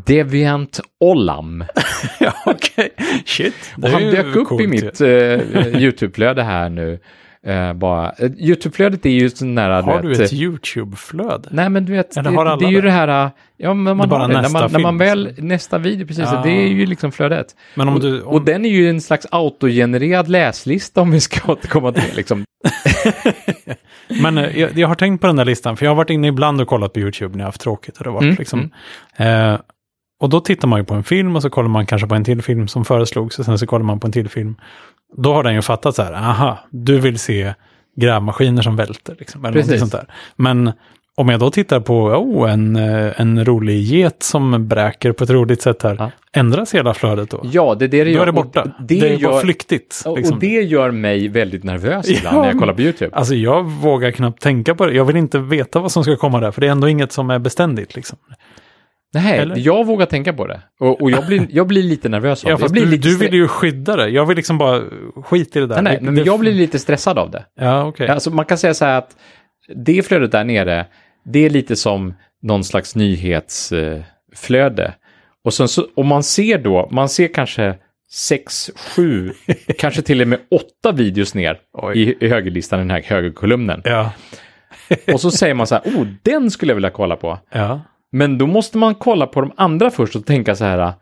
Deviant 0.06 0.80
Olam. 1.00 1.64
ja 2.20 2.32
okej. 2.46 2.90
Shit. 3.26 3.54
Och 3.76 3.80
det 3.80 3.88
är 3.88 3.92
han 3.92 4.02
dök 4.02 4.36
upp 4.36 4.48
coolt 4.48 4.62
i 4.62 4.66
mitt 4.66 5.00
eh, 5.00 5.08
YouTube-flöde 5.82 6.42
här 6.42 6.68
nu. 6.68 6.98
Eh, 7.46 7.72
bara. 7.72 8.12
Eh, 8.18 8.30
YouTube-flödet 8.38 9.06
är 9.06 9.10
ju 9.10 9.30
så 9.30 9.44
nära, 9.44 9.82
Har 9.82 10.02
du 10.02 10.08
vet, 10.08 10.20
ett 10.20 10.32
eh, 10.32 10.38
YouTube-flöde? 10.38 11.48
Nej, 11.50 11.68
men 11.68 11.84
du 11.84 11.92
vet, 11.92 12.16
Eller 12.16 12.44
det, 12.44 12.56
det 12.56 12.64
är 12.64 12.70
ju 12.70 12.80
det? 12.80 12.90
här, 12.90 13.30
ja, 13.56 13.74
men 13.74 13.96
man 13.96 14.10
har 14.10 14.28
det. 14.28 14.40
När 14.42 14.48
man, 14.48 14.72
när 14.72 14.78
man 14.80 14.98
väl, 14.98 15.34
nästa 15.38 15.78
video, 15.78 16.06
precis, 16.06 16.24
Ja. 16.32 16.40
det 16.44 16.50
är 16.50 16.66
ju 16.68 16.86
liksom 16.86 17.12
flödet. 17.12 17.46
Men 17.74 17.88
om 17.88 18.00
du... 18.00 18.22
Om, 18.22 18.28
och 18.28 18.44
den 18.44 18.64
är 18.64 18.70
ju 18.70 18.90
en 18.90 19.00
slags 19.00 19.26
autogenererad 19.30 20.28
läslista 20.28 21.00
om 21.00 21.10
vi 21.10 21.20
ska 21.20 21.52
återkomma 21.52 21.92
till. 21.92 22.16
Liksom. 22.16 22.44
Men 24.22 24.38
eh, 24.38 24.58
jag, 24.58 24.78
jag 24.78 24.88
har 24.88 24.94
tänkt 24.94 25.20
på 25.20 25.26
den 25.26 25.36
där 25.36 25.44
listan, 25.44 25.76
för 25.76 25.84
jag 25.86 25.90
har 25.90 25.96
varit 25.96 26.10
inne 26.10 26.28
ibland 26.28 26.60
och 26.60 26.68
kollat 26.68 26.92
på 26.92 27.00
YouTube 27.00 27.32
när 27.32 27.38
jag 27.38 27.46
har 27.46 27.48
haft 27.48 27.60
tråkigt. 27.60 27.98
Och, 27.98 28.04
det 28.04 28.10
varit, 28.10 28.22
Mm, 28.22 28.36
liksom, 28.38 28.70
eh, 29.16 29.56
och 30.20 30.28
då 30.28 30.40
tittar 30.40 30.68
man 30.68 30.80
ju 30.80 30.84
på 30.84 30.94
en 30.94 31.04
film 31.04 31.36
och 31.36 31.42
så 31.42 31.50
kollar 31.50 31.68
man 31.68 31.86
kanske 31.86 32.08
på 32.08 32.14
en 32.14 32.24
till 32.24 32.42
film 32.42 32.68
som 32.68 32.84
föreslogs 32.84 33.38
och 33.38 33.44
sen 33.44 33.58
så 33.58 33.66
kollar 33.66 33.84
man 33.84 34.00
på 34.00 34.06
en 34.06 34.12
till 34.12 34.28
film. 34.28 34.56
Då 35.16 35.32
har 35.34 35.42
den 35.42 35.54
ju 35.54 35.62
fattat 35.62 35.94
så 35.94 36.02
här, 36.02 36.12
aha, 36.12 36.58
du 36.70 36.98
vill 37.00 37.18
se 37.18 37.54
grävmaskiner 37.96 38.62
som 38.62 38.76
välter. 38.76 39.16
Liksom, 39.18 39.44
eller 39.44 39.60
Precis. 39.60 39.80
sånt 39.80 39.92
där. 39.92 40.04
Men 40.36 40.72
om 41.14 41.28
jag 41.28 41.40
då 41.40 41.50
tittar 41.50 41.80
på 41.80 41.98
oh, 42.06 42.52
en, 42.52 42.76
eh, 42.76 43.20
en 43.20 43.44
rolig 43.44 43.80
get 43.82 44.22
som 44.22 44.68
bräker 44.68 45.12
på 45.12 45.24
ett 45.24 45.30
roligt 45.30 45.62
sätt 45.62 45.82
här, 45.82 45.96
Ja. 45.98 46.10
ändras 46.32 46.74
hela 46.74 46.94
flödet 46.94 47.30
då? 47.30 47.40
Ja, 47.52 47.74
det 47.78 47.84
är 47.84 47.88
det 47.88 48.04
det 48.04 48.04
Då 48.04 48.10
gör. 48.10 48.22
är 48.22 48.26
det 48.26 48.32
borta. 48.32 48.62
Och 48.62 48.68
Det, 48.86 49.00
är 49.00 49.16
gör, 49.16 49.30
bara 49.30 49.40
flyktigt. 49.40 50.02
Liksom. 50.16 50.34
och 50.34 50.40
det 50.40 50.46
gör 50.62 50.90
mig 50.90 51.28
väldigt 51.28 51.64
nervös 51.64 52.08
ibland 52.18 52.36
Ja, 52.36 52.40
när 52.42 52.48
jag 52.48 52.58
kollar 52.58 52.74
på 52.74 52.82
YouTube. 52.82 53.16
Alltså 53.16 53.34
jag 53.34 53.62
vågar 53.64 54.10
knappt 54.10 54.42
tänka 54.42 54.74
på 54.74 54.86
det. 54.86 54.92
Jag 54.92 55.04
vill 55.04 55.16
inte 55.16 55.38
veta 55.38 55.80
vad 55.80 55.92
som 55.92 56.02
ska 56.04 56.16
komma 56.16 56.40
där, 56.40 56.50
för 56.50 56.60
det 56.60 56.66
är 56.66 56.70
ändå 56.70 56.88
inget 56.88 57.12
som 57.12 57.30
är 57.30 57.38
beständigt. 57.38 57.96
Liksom. 57.96 58.18
Nej, 59.14 59.38
eller? 59.38 59.56
jag 59.58 59.86
vågar 59.86 60.06
tänka 60.06 60.32
på 60.32 60.46
det. 60.46 60.60
Och, 60.80 61.02
och 61.02 61.10
jag, 61.10 61.26
blir, 61.26 61.46
jag 61.50 61.66
blir 61.66 61.82
lite 61.82 62.08
nervös 62.08 62.44
av 62.44 62.50
Ja, 62.50 62.56
det. 62.56 62.62
Jag 62.62 62.70
blir 62.72 62.82
du, 62.84 62.90
lite 62.90 63.08
du 63.08 63.16
vill 63.16 63.34
ju 63.34 63.48
skydda 63.48 63.96
det. 63.96 64.08
Jag 64.08 64.26
vill 64.26 64.36
liksom 64.36 64.58
bara 64.58 64.82
skit 65.24 65.56
i 65.56 65.60
det 65.60 65.66
där. 65.66 65.82
Nej, 65.82 65.92
nej, 65.92 66.02
men 66.02 66.14
det- 66.14 66.22
jag 66.22 66.40
blir 66.40 66.52
lite 66.52 66.78
stressad 66.78 67.18
av 67.18 67.30
det. 67.30 67.44
Ja, 67.60 67.84
okej. 67.84 68.08
Alltså 68.08 68.30
man 68.30 68.44
kan 68.44 68.58
säga 68.58 68.74
så 68.74 68.84
här 68.84 68.98
att 68.98 69.16
det 69.74 70.02
flödet 70.06 70.32
där 70.32 70.44
nere, 70.44 70.86
det 71.24 71.46
är 71.46 71.50
lite 71.50 71.76
som 71.76 72.14
någon 72.42 72.64
slags 72.64 72.96
nyhetsflöde. 72.96 74.94
Och 75.44 75.54
sen 75.54 75.68
så, 75.68 75.86
om 75.96 76.06
man 76.06 76.22
ser 76.22 76.58
då, 76.58 76.88
man 76.92 77.08
ser 77.08 77.28
kanske 77.28 77.74
sex, 78.12 78.70
sju, 78.76 79.32
kanske 79.78 80.02
till 80.02 80.20
och 80.22 80.28
med 80.28 80.38
åtta 80.50 80.92
videos 80.92 81.34
ner 81.34 81.58
i, 81.94 82.24
i 82.24 82.28
högerlistan, 82.28 82.78
den 82.78 82.90
här 82.90 83.02
högerkolumnen. 83.02 83.82
Ja. 83.84 84.12
Och 85.12 85.20
så 85.20 85.30
säger 85.30 85.54
man 85.54 85.66
så 85.66 85.74
här, 85.74 85.82
oh, 85.84 86.06
den 86.22 86.50
skulle 86.50 86.70
jag 86.70 86.74
vilja 86.74 86.90
kolla 86.90 87.16
på. 87.16 87.38
Ja. 87.52 87.80
Men 88.12 88.38
då 88.38 88.46
måste 88.46 88.78
man 88.78 88.94
kolla 88.94 89.26
på 89.26 89.40
de 89.40 89.52
andra 89.56 89.90
först 89.90 90.16
och 90.16 90.26
tänka 90.26 90.54
så 90.54 90.64
här, 90.64 90.92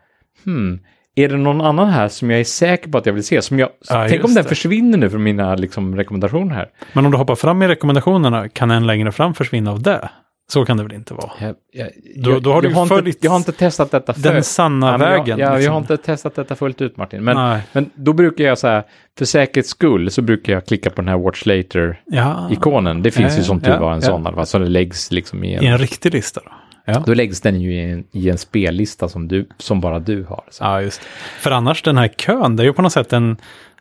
hmm, 0.45 0.79
är 1.15 1.29
det 1.29 1.37
någon 1.37 1.61
annan 1.61 1.87
här 1.89 2.07
som 2.07 2.31
jag 2.31 2.39
är 2.39 2.43
säker 2.43 2.89
på 2.89 2.97
att 2.97 3.05
jag 3.05 3.13
vill 3.13 3.23
se? 3.23 3.41
Som 3.41 3.59
jag, 3.59 3.69
Ja, 3.89 4.05
tänk 4.09 4.23
om 4.23 4.33
den 4.33 4.43
det. 4.43 4.49
försvinner 4.49 4.97
nu 4.97 5.09
från 5.09 5.23
mina 5.23 5.55
liksom, 5.55 5.95
rekommendationer 5.95 6.55
här. 6.55 6.67
Men 6.93 7.05
om 7.05 7.11
du 7.11 7.17
hoppar 7.17 7.35
fram 7.35 7.61
i 7.61 7.67
rekommendationerna, 7.67 8.49
kan 8.49 8.71
en 8.71 8.87
längre 8.87 9.11
fram 9.11 9.33
försvinna 9.33 9.71
av 9.71 9.81
det? 9.81 10.09
Så 10.51 10.65
kan 10.65 10.77
det 10.77 10.83
väl 10.83 10.93
inte 10.93 11.13
vara? 11.13 11.31
Jag, 11.39 11.55
jag, 11.73 11.89
Då- 12.23 12.39
då 12.39 12.53
har 12.53 12.61
du 12.61 12.67
jag, 12.67 12.71
ju 12.71 12.75
har 12.75 12.83
inte, 12.83 12.95
följt 12.95 13.23
jag 13.23 13.31
har 13.31 13.37
inte 13.37 13.51
testat 13.51 13.91
detta 13.91 14.13
Den 14.13 14.33
fullt. 14.33 14.45
sanna 14.45 14.87
Ja, 14.91 14.97
men 14.97 15.09
vägen. 15.09 15.25
Jag, 15.39 15.39
ja, 15.39 15.51
jag 15.51 15.57
liksom. 15.57 15.73
har 15.73 15.81
inte 15.81 15.97
testat 15.97 16.35
detta 16.35 16.55
fullt 16.55 16.81
ut 16.81 16.97
Martin. 16.97 17.23
Men, 17.23 17.35
Nej. 17.35 17.61
men 17.71 17.89
då 17.95 18.13
brukar 18.13 18.43
jag 18.43 18.57
så 18.57 18.67
här, 18.67 18.83
för 19.17 19.25
säkerhets 19.25 19.69
skull 19.69 20.11
så 20.11 20.21
brukar 20.21 20.53
jag 20.53 20.65
klicka 20.65 20.89
på 20.89 21.01
den 21.01 21.07
här 21.07 21.17
Watch 21.17 21.45
Later-ikonen. 21.45 22.97
Ja, 22.97 23.03
Det 23.03 23.11
finns 23.11 23.33
Ja, 23.33 23.37
ju 23.37 23.43
som 23.43 23.61
tur 23.61 23.71
ja, 23.71 23.79
var 23.79 23.93
en 23.93 23.99
ja. 24.01 24.07
sån 24.07 24.23
i 24.23 24.27
alla 24.27 24.35
fall, 24.35 24.45
så 24.45 24.59
det 24.59 24.65
läggs 24.69 25.11
liksom 25.11 25.43
i 25.43 25.53
en... 25.55 25.63
i 25.63 25.67
en 25.67 25.77
riktig 25.77 26.13
lista 26.13 26.41
då? 26.45 26.51
Ja. 26.85 27.03
Då 27.05 27.13
läggs 27.13 27.41
den 27.41 27.61
ju 27.61 27.73
i 27.73 27.91
en, 27.91 28.03
i 28.11 28.29
en 28.29 28.37
spellista 28.37 29.09
som, 29.09 29.27
du, 29.27 29.49
som 29.57 29.81
bara 29.81 29.99
du 29.99 30.23
har. 30.23 30.43
Så. 30.49 30.63
ja, 30.63 30.81
just. 30.81 31.01
För 31.39 31.51
annars 31.51 31.81
den 31.81 31.97
här 31.97 32.07
kön, 32.07 32.55
det 32.55 32.63
är 32.63 32.65
ju 32.65 32.73
på 32.73 32.81
något 32.81 32.93
sätt 32.93 33.13
en... 33.13 33.37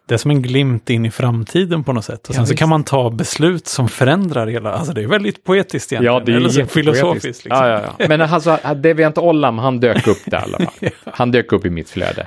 Det 0.06 0.14
är 0.14 0.18
som 0.18 0.30
en 0.30 0.42
glimt 0.42 0.90
in 0.90 1.06
i 1.06 1.10
framtiden 1.10 1.84
på 1.84 1.92
något 1.92 2.04
sätt. 2.04 2.28
Och 2.28 2.34
sen 2.34 2.42
Ja, 2.42 2.46
så 2.46 2.54
kan 2.54 2.68
man 2.68 2.84
ta 2.84 3.10
beslut 3.10 3.66
som 3.66 3.88
förändrar 3.88 4.46
hela... 4.46 4.72
Alltså 4.72 4.92
det 4.92 5.02
är 5.02 5.06
väldigt 5.06 5.44
poetiskt 5.44 5.92
egentligen. 5.92 6.14
Ja, 6.14 6.22
det 6.26 6.32
är 6.32 6.36
Eller 6.36 6.48
så 6.48 6.66
filosofiskt. 6.66 7.44
Liksom. 7.44 7.66
Ja, 7.66 7.94
ja. 7.98 8.06
Men 8.08 8.20
alltså, 8.20 8.58
Deviant 8.76 9.18
Ollam, 9.18 9.58
han 9.58 9.80
dök 9.80 10.06
upp 10.06 10.18
där 10.26 10.38
i 10.38 10.42
alla 10.42 10.58
fall. 10.58 10.90
Han 11.12 11.30
dök 11.30 11.52
upp 11.52 11.64
i 11.66 11.70
mitt 11.70 11.90
flöde. 11.90 12.26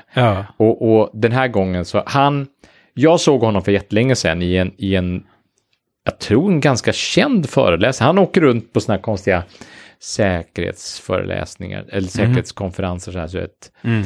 Och, 0.58 0.92
och 0.92 1.10
den 1.14 1.32
här 1.32 1.48
gången 1.48 1.86
så, 1.86 2.04
han, 2.06 2.48
jag 2.94 3.20
såg 3.20 3.42
honom 3.42 3.62
för 3.62 3.72
jättelänge 3.72 4.16
sedan 4.16 4.42
i 4.42 4.56
en, 4.56 4.72
i 4.78 4.96
en, 4.96 5.24
jag 6.06 6.20
tror 6.20 6.52
en 6.52 6.60
ganska 6.60 6.94
känd 6.94 7.50
föreläsare. 7.50 8.06
Han 8.06 8.18
åker 8.18 8.42
runt 8.42 8.74
på 8.74 8.80
sådana 8.80 8.98
här 8.98 9.02
konstiga 9.04 9.44
säkerhetsföreläsningar, 10.04 11.86
eller 11.90 12.08
säkerhetskonferenser 12.08 13.12
så 13.12 13.20
här, 13.20 13.28
så 13.28 13.38
ett 13.38 13.72
Mm. 13.84 14.04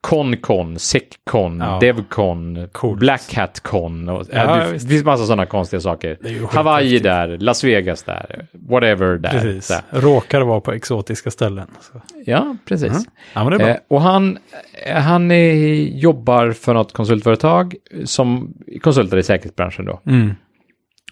Concon, 0.00 0.78
Seccon, 0.78 1.58
Ja. 1.60 1.78
Devcon, 1.80 2.68
Coolt. 2.72 2.98
Black 3.00 3.34
Hat 3.34 3.60
Con 3.60 4.08
och 4.08 4.26
Ja, 4.32 4.58
ja, 4.58 4.64
det 4.66 4.72
visst. 4.72 4.88
finns 4.88 5.04
massa 5.04 5.24
sådana 5.26 5.46
konstiga 5.46 5.80
saker. 5.80 6.18
Hawaii 6.54 6.98
där, 6.98 7.38
Las 7.38 7.64
Vegas 7.64 8.02
där, 8.02 8.46
whatever 8.52 9.18
där. 9.18 9.30
Precis. 9.30 9.70
Här. 9.70 10.00
Råkar 10.00 10.40
vara 10.40 10.60
på 10.60 10.72
exotiska 10.72 11.30
ställen. 11.30 11.66
Så. 11.80 12.00
Ja, 12.26 12.56
precis. 12.68 12.90
Mm. 12.90 13.02
Ja, 13.34 13.44
det 13.50 13.54
är 13.56 13.58
bra. 13.58 13.68
Eh, 13.68 13.76
och 13.88 14.00
han, 14.02 14.38
eh, 14.86 14.96
han 14.96 15.30
är, 15.30 15.54
jobbar 15.98 16.50
för 16.52 16.74
något 16.74 16.92
konsultföretag 16.92 17.74
som 18.04 18.54
konsultar 18.82 19.16
i 19.18 19.22
säkerhetsbranschen 19.22 19.84
då. 19.84 20.00
Mm. 20.06 20.30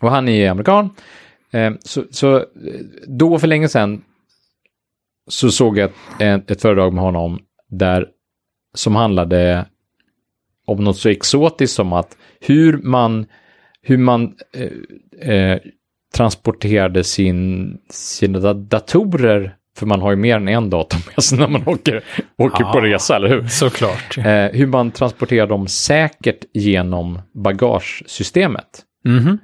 Och 0.01 0.11
han 0.11 0.29
är 0.29 0.51
amerikan. 0.51 0.91
Eh, 1.55 1.73
så, 1.85 2.05
så 2.11 2.37
eh, 2.37 2.45
då 3.07 3.39
för 3.39 3.47
länge 3.47 3.69
sedan 3.69 4.03
så 5.31 5.51
såg 5.51 5.79
jag 5.79 5.91
ett, 6.21 6.51
ett, 6.51 6.63
föredrag 6.63 6.93
med 6.93 7.05
honom 7.05 7.39
där 7.71 8.07
som 8.75 8.97
handlade 8.97 9.67
om 10.67 10.85
något 10.85 10.97
så 10.97 11.09
exotiskt 11.09 11.75
som 11.77 11.93
att 11.93 12.17
hur 12.41 12.79
man, 12.79 13.27
hur 13.83 13.99
man 13.99 14.35
eh, 14.53 15.31
eh, 15.35 15.59
transporterade 16.15 17.05
sin, 17.05 17.79
sina 17.91 18.39
da- 18.39 18.55
datorer, 18.55 19.57
för 19.77 19.87
man 19.87 20.01
har 20.01 20.11
ju 20.11 20.17
mer 20.17 20.37
än 20.37 20.49
en 20.49 20.71
dator 20.71 20.99
med 21.15 21.25
sig 21.25 21.39
när 21.39 21.49
man 21.49 21.69
åker, 21.69 22.05
åker 22.39 22.65
på 22.65 22.79
Ja. 22.79 22.85
resa, 22.95 23.17
eller 23.17 23.29
hur? 23.29 23.47
Såklart. 23.47 24.19
Eh, 24.19 24.25
hur 24.53 24.67
man 24.67 24.91
transporterar 24.91 25.47
dem 25.47 25.67
säkert 25.69 26.45
genom 26.53 27.21
bagagesystemet. 27.35 28.83
Mhm. 29.05 29.39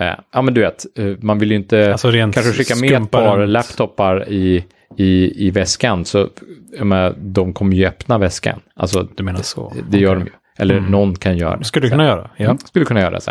Eh, 0.00 0.14
ja, 0.32 0.42
men 0.42 0.54
du 0.54 0.60
vet, 0.60 0.86
eh, 0.98 1.06
man 1.20 1.38
vill 1.38 1.50
ju 1.50 1.56
inte 1.56 1.92
Alltså 1.92 2.12
kanske 2.12 2.42
skicka 2.42 2.76
med 2.76 3.02
ett 3.02 3.10
par 3.10 3.38
runt. 3.38 3.50
laptopar 3.50 4.28
i, 4.28 4.64
i, 4.96 5.46
i 5.46 5.50
väskan, 5.50 6.04
så 6.04 6.28
menar, 6.78 7.14
de 7.18 7.52
kommer 7.52 7.76
ju 7.76 7.86
öppna 7.86 8.18
väskan. 8.18 8.60
Alltså, 8.76 9.08
Du 9.16 9.22
menar 9.22 9.42
så? 9.42 9.72
det 9.90 9.98
gör 9.98 10.16
Okej. 10.16 10.24
de 10.24 10.30
ju. 10.30 10.36
Eller 10.58 10.80
någon 10.80 11.14
kan 11.14 11.36
göra 11.36 11.56
det. 11.56 11.64
Skulle 11.64 11.86
du 11.86 11.90
kunna 11.90 12.04
göra? 12.04 12.30
Ja. 12.36 12.44
Mm, 12.44 12.58
skulle 12.58 12.84
kunna 12.84 13.00
göra 13.00 13.20
så. 13.20 13.30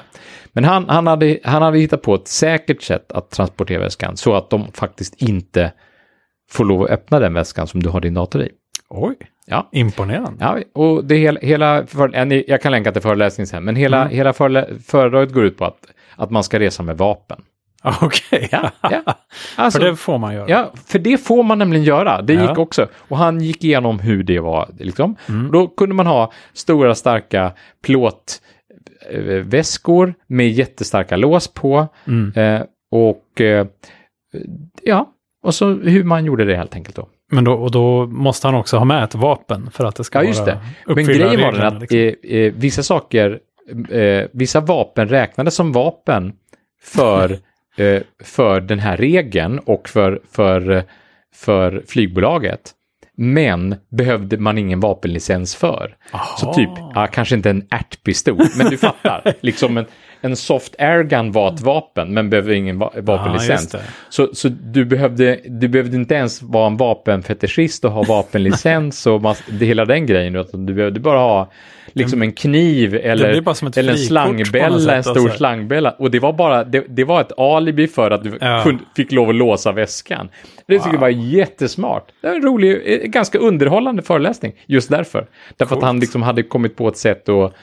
Men 0.53 0.63
han, 0.63 0.89
han, 0.89 1.07
hade, 1.07 1.39
han 1.43 1.61
hade 1.61 1.79
hittat 1.79 2.01
på 2.01 2.15
ett 2.15 2.27
säkert 2.27 2.81
sätt 2.81 3.11
att 3.11 3.29
transportera 3.29 3.79
väskan 3.79 4.17
så 4.17 4.35
att 4.35 4.49
de 4.49 4.71
faktiskt 4.73 5.21
inte 5.21 5.71
får 6.51 6.65
lov 6.65 6.83
att 6.83 6.89
öppna 6.89 7.19
den 7.19 7.33
väskan 7.33 7.67
som 7.67 7.83
du 7.83 7.89
har 7.89 8.01
din 8.01 8.13
dator 8.13 8.41
i. 8.41 8.49
Oj, 8.89 9.15
Ja, 9.45 9.69
imponerande. 9.71 10.37
Ja, 10.39 10.57
och 10.81 11.05
det 11.05 11.15
hela, 11.15 11.39
hela 11.39 11.85
för, 11.87 12.33
jag 12.49 12.61
kan 12.61 12.71
länka 12.71 12.91
till 12.91 13.01
föreläsningen 13.01 13.47
sen, 13.47 13.63
men 13.63 13.75
hela, 13.75 14.07
hela 14.07 14.33
förelä, 14.33 14.67
föredraget 14.87 15.33
går 15.33 15.45
ut 15.45 15.57
på 15.57 15.65
att, 15.65 15.77
att 16.19 16.29
man 16.29 16.43
ska 16.43 16.59
resa 16.59 16.83
med 16.83 16.97
vapen. 16.97 17.41
Okej, 18.01 18.49
Ja, 18.51 18.71
ja. 18.81 19.01
Alltså, 19.55 19.79
för 19.79 19.85
det 19.87 19.95
får 19.95 20.17
man 20.17 20.33
göra. 20.33 20.49
ja, 20.49 20.71
för 20.87 20.99
det 20.99 21.17
får 21.17 21.43
man 21.43 21.57
nämligen 21.59 21.85
göra. 21.85 22.21
Det 22.21 22.33
Ja. 22.33 22.49
gick 22.49 22.57
också. 22.57 22.87
Och 22.95 23.17
han 23.17 23.41
gick 23.41 23.63
igenom 23.63 23.99
hur 23.99 24.23
det 24.23 24.39
var. 24.39 24.69
Liksom. 24.79 25.15
Mm. 25.29 25.45
Och 25.45 25.51
Då 25.51 25.67
kunde 25.67 25.95
man 25.95 26.07
ha 26.07 26.31
stora 26.53 26.95
starka 26.95 27.51
plåtväskor 29.01 30.13
med 30.27 30.49
jättestarka 30.51 31.17
lås 31.17 31.47
på. 31.53 31.87
Mm. 32.07 32.33
Eh, 32.35 32.61
och 32.91 33.41
eh, 33.41 33.67
ja, 34.83 35.09
och 35.43 35.55
så 35.55 35.67
hur 35.73 36.03
man 36.03 36.25
gjorde 36.25 36.45
det 36.45 36.55
helt 36.55 36.75
enkelt 36.75 36.95
då. 36.95 37.07
Men 37.31 37.43
då, 37.43 37.53
och 37.53 37.71
då 37.71 38.05
måste 38.05 38.47
han 38.47 38.55
också 38.55 38.77
ha 38.77 38.85
med 38.85 39.03
ett 39.03 39.15
vapen 39.15 39.69
för 39.71 39.85
att 39.85 39.95
det 39.95 40.03
ska 40.03 40.19
Ja, 40.19 40.23
just 40.27 40.45
det. 40.45 40.59
Men 40.87 41.05
grejen 41.05 41.41
var 41.41 41.51
den 41.51 41.65
att 41.75 41.81
liksom. 41.81 41.97
eh, 41.99 42.13
eh, 42.37 42.53
vissa 42.55 42.83
saker, 42.83 43.39
eh, 43.89 44.27
vissa 44.31 44.59
vapen 44.61 45.09
räknades 45.09 45.55
som 45.55 45.71
vapen 45.71 46.33
för, 46.81 47.31
eh, 47.77 48.01
för 48.23 48.61
den 48.61 48.79
här 48.79 48.97
regeln 48.97 49.59
och 49.59 49.89
för, 49.89 50.21
för, 50.31 50.83
för 51.35 51.83
flygbolaget. 51.87 52.75
Men 53.15 53.75
behövde 53.89 54.37
man 54.37 54.57
ingen 54.57 54.79
vapenlicens 54.79 55.55
för. 55.55 55.95
Så 56.37 56.45
Aha. 56.45 56.53
typ, 56.53 56.69
ja, 56.95 57.07
kanske 57.07 57.35
inte 57.35 57.49
en 57.49 57.67
ärtpistol, 57.69 58.45
men 58.57 58.69
du 58.69 58.77
fattar. 58.77 59.33
liksom 59.41 59.77
en, 59.77 59.85
en 60.21 60.35
soft 60.35 60.75
airgun 60.79 61.31
var 61.31 61.53
ett 61.53 61.61
vapen, 61.61 62.13
men 62.13 62.29
behöver 62.29 62.53
ingen 62.53 62.79
va- 62.79 62.91
Ja, 62.95 63.01
vapenlicens. 63.01 63.67
det. 63.67 63.81
Så, 64.09 64.29
så 64.33 64.47
du, 64.49 64.85
behövde, 64.85 65.39
du 65.45 65.67
behövde 65.67 65.95
inte 65.95 66.15
ens 66.15 66.41
vara 66.41 66.67
en 66.67 66.77
vapenfetischist 66.77 67.85
och 67.85 67.91
ha 67.91 68.03
vapenlicens 68.03 69.07
och 69.07 69.21
mass, 69.21 69.43
det, 69.59 69.65
hela 69.65 69.85
den 69.85 70.05
grejen. 70.05 70.35
Utan 70.35 70.65
du 70.65 70.73
behövde 70.73 70.99
bara 70.99 71.19
ha 71.19 71.51
liksom 71.93 72.21
en 72.21 72.31
kniv 72.31 72.95
eller, 72.95 73.25
eller 73.25 73.37
en 74.65 74.79
sätt, 74.81 74.95
en 74.95 75.03
stor 75.03 75.11
alltså. 75.23 75.37
slangbälla. 75.37 75.91
Och 75.91 76.11
det 76.11 76.19
var 76.19 76.33
bara, 76.33 76.63
det, 76.63 76.85
det 76.89 77.03
var 77.03 77.21
ett 77.21 77.39
alibi 77.39 77.87
för 77.87 78.11
att 78.11 78.23
du 78.23 78.37
Ja. 78.41 78.61
kunde, 78.63 78.83
fick 78.95 79.11
lov 79.11 79.29
att 79.29 79.35
låsa 79.35 79.71
väskan. 79.71 80.29
Det 80.67 80.77
tycker 80.79 80.93
jag 80.93 80.99
var 80.99 81.09
jättesmart. 81.09 82.11
Det 82.21 82.27
var 82.27 82.35
en 82.35 82.41
rolig, 82.41 82.81
eh, 82.85 82.97
ganska 83.07 83.37
underhållande 83.37 84.01
föreläsning. 84.01 84.53
Just 84.65 84.89
därför. 84.89 85.19
Därför 85.57 85.63
att 85.63 85.69
Coolt. 85.69 85.83
han 85.83 85.99
liksom 85.99 86.21
hade 86.21 86.43
kommit 86.43 86.75
på 86.75 86.87
ett 86.87 86.97
sätt 86.97 87.29
att 87.29 87.53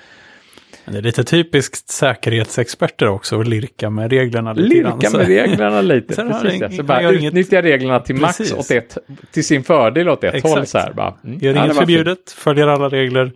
Det 0.88 0.98
är 0.98 1.02
lite 1.02 1.24
typiskt 1.24 1.88
säkerhetsexperter 1.90 3.08
också 3.08 3.40
att 3.40 3.48
lirka 3.48 3.90
med 3.90 4.10
reglerna 4.10 4.52
lite 4.52 4.74
grann, 4.80 4.92
Lirka 4.98 5.10
så- 5.10 5.16
med 5.16 5.26
reglerna 5.26 5.80
lite. 5.80 6.14
Sen 6.14 6.28
precis, 6.28 6.42
det 6.42 6.56
ja. 6.58 6.68
ing- 6.68 6.76
så 6.76 6.82
bara 6.82 7.02
gör 7.02 7.12
inget- 7.18 7.28
utnyttja 7.30 7.62
reglerna 7.62 8.00
till 8.00 8.14
max 8.16 8.36
Precis. 8.38 8.54
åt 8.54 8.70
ett, 8.70 8.98
till 9.32 9.44
sin 9.44 9.64
fördel 9.64 10.08
åt 10.08 10.24
ett 10.24 10.34
Exakt. 10.34 10.54
håll. 10.54 10.66
Så 10.66 10.78
här, 10.78 10.92
bara. 10.92 11.14
Mm. 11.24 11.38
Gör 11.38 11.54
Ja, 11.54 11.64
inget 11.64 11.76
var 11.76 11.82
förbjudet, 11.82 12.30
följer 12.36 12.66
alla 12.66 12.88
regler 12.88 13.32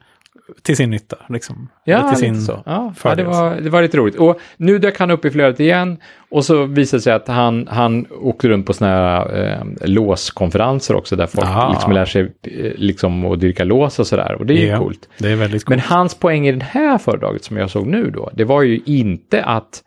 till 0.62 0.76
sin 0.76 0.90
nytta. 0.90 1.16
Liksom. 1.28 1.68
Ja, 1.84 1.98
Eller 1.98 2.08
till 2.08 2.18
sin 2.18 2.40
så. 2.40 2.62
Ja, 2.66 2.94
ja, 3.04 3.14
det, 3.14 3.24
var, 3.24 3.60
det 3.60 3.70
var 3.70 3.82
lite 3.82 3.96
roligt. 3.96 4.16
Och 4.16 4.40
nu 4.56 4.78
dök 4.78 4.98
han 4.98 5.10
upp 5.10 5.24
i 5.24 5.30
flödet 5.30 5.60
igen 5.60 5.96
och 6.30 6.44
så 6.44 6.64
visade 6.66 6.98
det 6.98 7.02
sig 7.02 7.12
att 7.12 7.28
han, 7.28 7.68
han 7.70 8.06
åkte 8.10 8.48
runt 8.48 8.66
på 8.66 8.72
sådana 8.72 8.94
här 8.96 9.42
eh, 9.44 9.88
låskonferenser 9.88 10.94
också 10.96 11.16
där 11.16 11.26
folk 11.26 11.72
liksom 11.72 11.92
lär 11.92 12.04
sig 12.04 12.22
eh, 12.42 12.72
liksom 12.76 13.24
att 13.24 13.40
dyrka 13.40 13.64
lås 13.64 13.98
och 13.98 14.06
sådär. 14.06 14.36
Och 14.38 14.46
det 14.46 14.54
är 14.54 14.58
ju 14.58 14.66
Ja, 14.66 14.78
coolt. 14.78 15.08
Det 15.18 15.28
är 15.32 15.36
väldigt 15.36 15.68
Men 15.68 15.78
coolt. 15.78 15.90
hans 15.90 16.14
poäng 16.14 16.46
i 16.46 16.52
det 16.52 16.64
här 16.64 16.98
föredraget 16.98 17.44
som 17.44 17.56
jag 17.56 17.70
såg 17.70 17.86
nu 17.86 18.10
då, 18.10 18.30
det 18.34 18.44
var 18.44 18.62
ju 18.62 18.80
inte 18.86 19.44
att, 19.44 19.82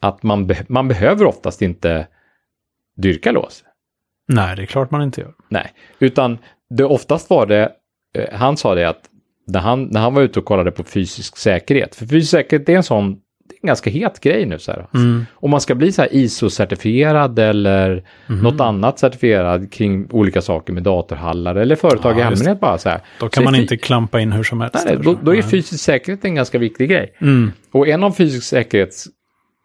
att 0.00 0.22
man, 0.22 0.46
be, 0.46 0.56
man 0.68 0.88
behöver 0.88 1.24
oftast 1.26 1.62
inte 1.62 2.06
dyrka 2.96 3.32
lås. 3.32 3.64
Nej, 4.28 4.56
det 4.56 4.62
är 4.62 4.66
klart 4.66 4.90
man 4.90 5.02
inte 5.02 5.20
gör. 5.20 5.32
Nej, 5.48 5.72
utan 5.98 6.38
det 6.70 6.84
oftast 6.84 7.30
var 7.30 7.46
det, 7.46 7.72
eh, 8.14 8.38
han 8.38 8.56
sa 8.56 8.74
det 8.74 8.88
att 8.88 9.00
när 9.46 9.60
han, 9.60 9.82
när 9.84 10.00
han 10.00 10.14
var 10.14 10.22
ute 10.22 10.38
och 10.38 10.44
kollade 10.44 10.70
på 10.70 10.84
fysisk 10.84 11.36
säkerhet, 11.36 11.94
för 11.94 12.06
fysisk 12.06 12.30
säkerhet 12.30 12.68
är 12.68 12.76
en 12.76 12.82
sån, 12.82 13.10
det 13.48 13.54
är 13.54 13.58
en 13.62 13.66
ganska 13.66 13.90
het 13.90 14.20
grej 14.20 14.46
nu 14.46 14.58
så 14.58 14.72
här. 14.72 14.86
Mm. 14.94 15.26
Om 15.34 15.50
man 15.50 15.60
ska 15.60 15.74
bli 15.74 15.92
så 15.92 16.02
ISO-certifierad 16.56 17.38
eller 17.38 18.04
Mhm. 18.26 18.38
något 18.42 18.60
annat 18.60 18.98
certifierad 18.98 19.72
kring 19.72 20.06
olika 20.10 20.42
saker 20.42 20.72
med 20.72 20.82
datorhallar 20.82 21.54
eller 21.56 21.76
företag 21.76 22.14
Ja, 22.14 22.18
i 22.18 22.22
allmänhet 22.22 22.60
bara 22.60 22.78
så 22.78 22.88
här. 22.88 23.00
Då 23.20 23.26
Så 23.26 23.30
kan 23.30 23.44
man 23.44 23.54
är 23.54 23.58
fy- 23.58 23.62
inte 23.62 23.76
klampa 23.76 24.20
in 24.20 24.32
hur 24.32 24.42
som 24.42 24.60
helst. 24.60 24.76
Nej, 24.86 24.96
då, 24.96 25.02
så. 25.02 25.18
då 25.22 25.30
är 25.30 25.34
Nej. 25.34 25.42
fysisk 25.42 25.84
säkerhet 25.84 26.24
en 26.24 26.34
ganska 26.34 26.58
viktig 26.58 26.90
grej. 26.90 27.12
Mm. 27.20 27.52
Och 27.72 27.88
en 27.88 28.04
av 28.04 28.12
fysisk 28.12 28.46
säkerhets 28.46 29.06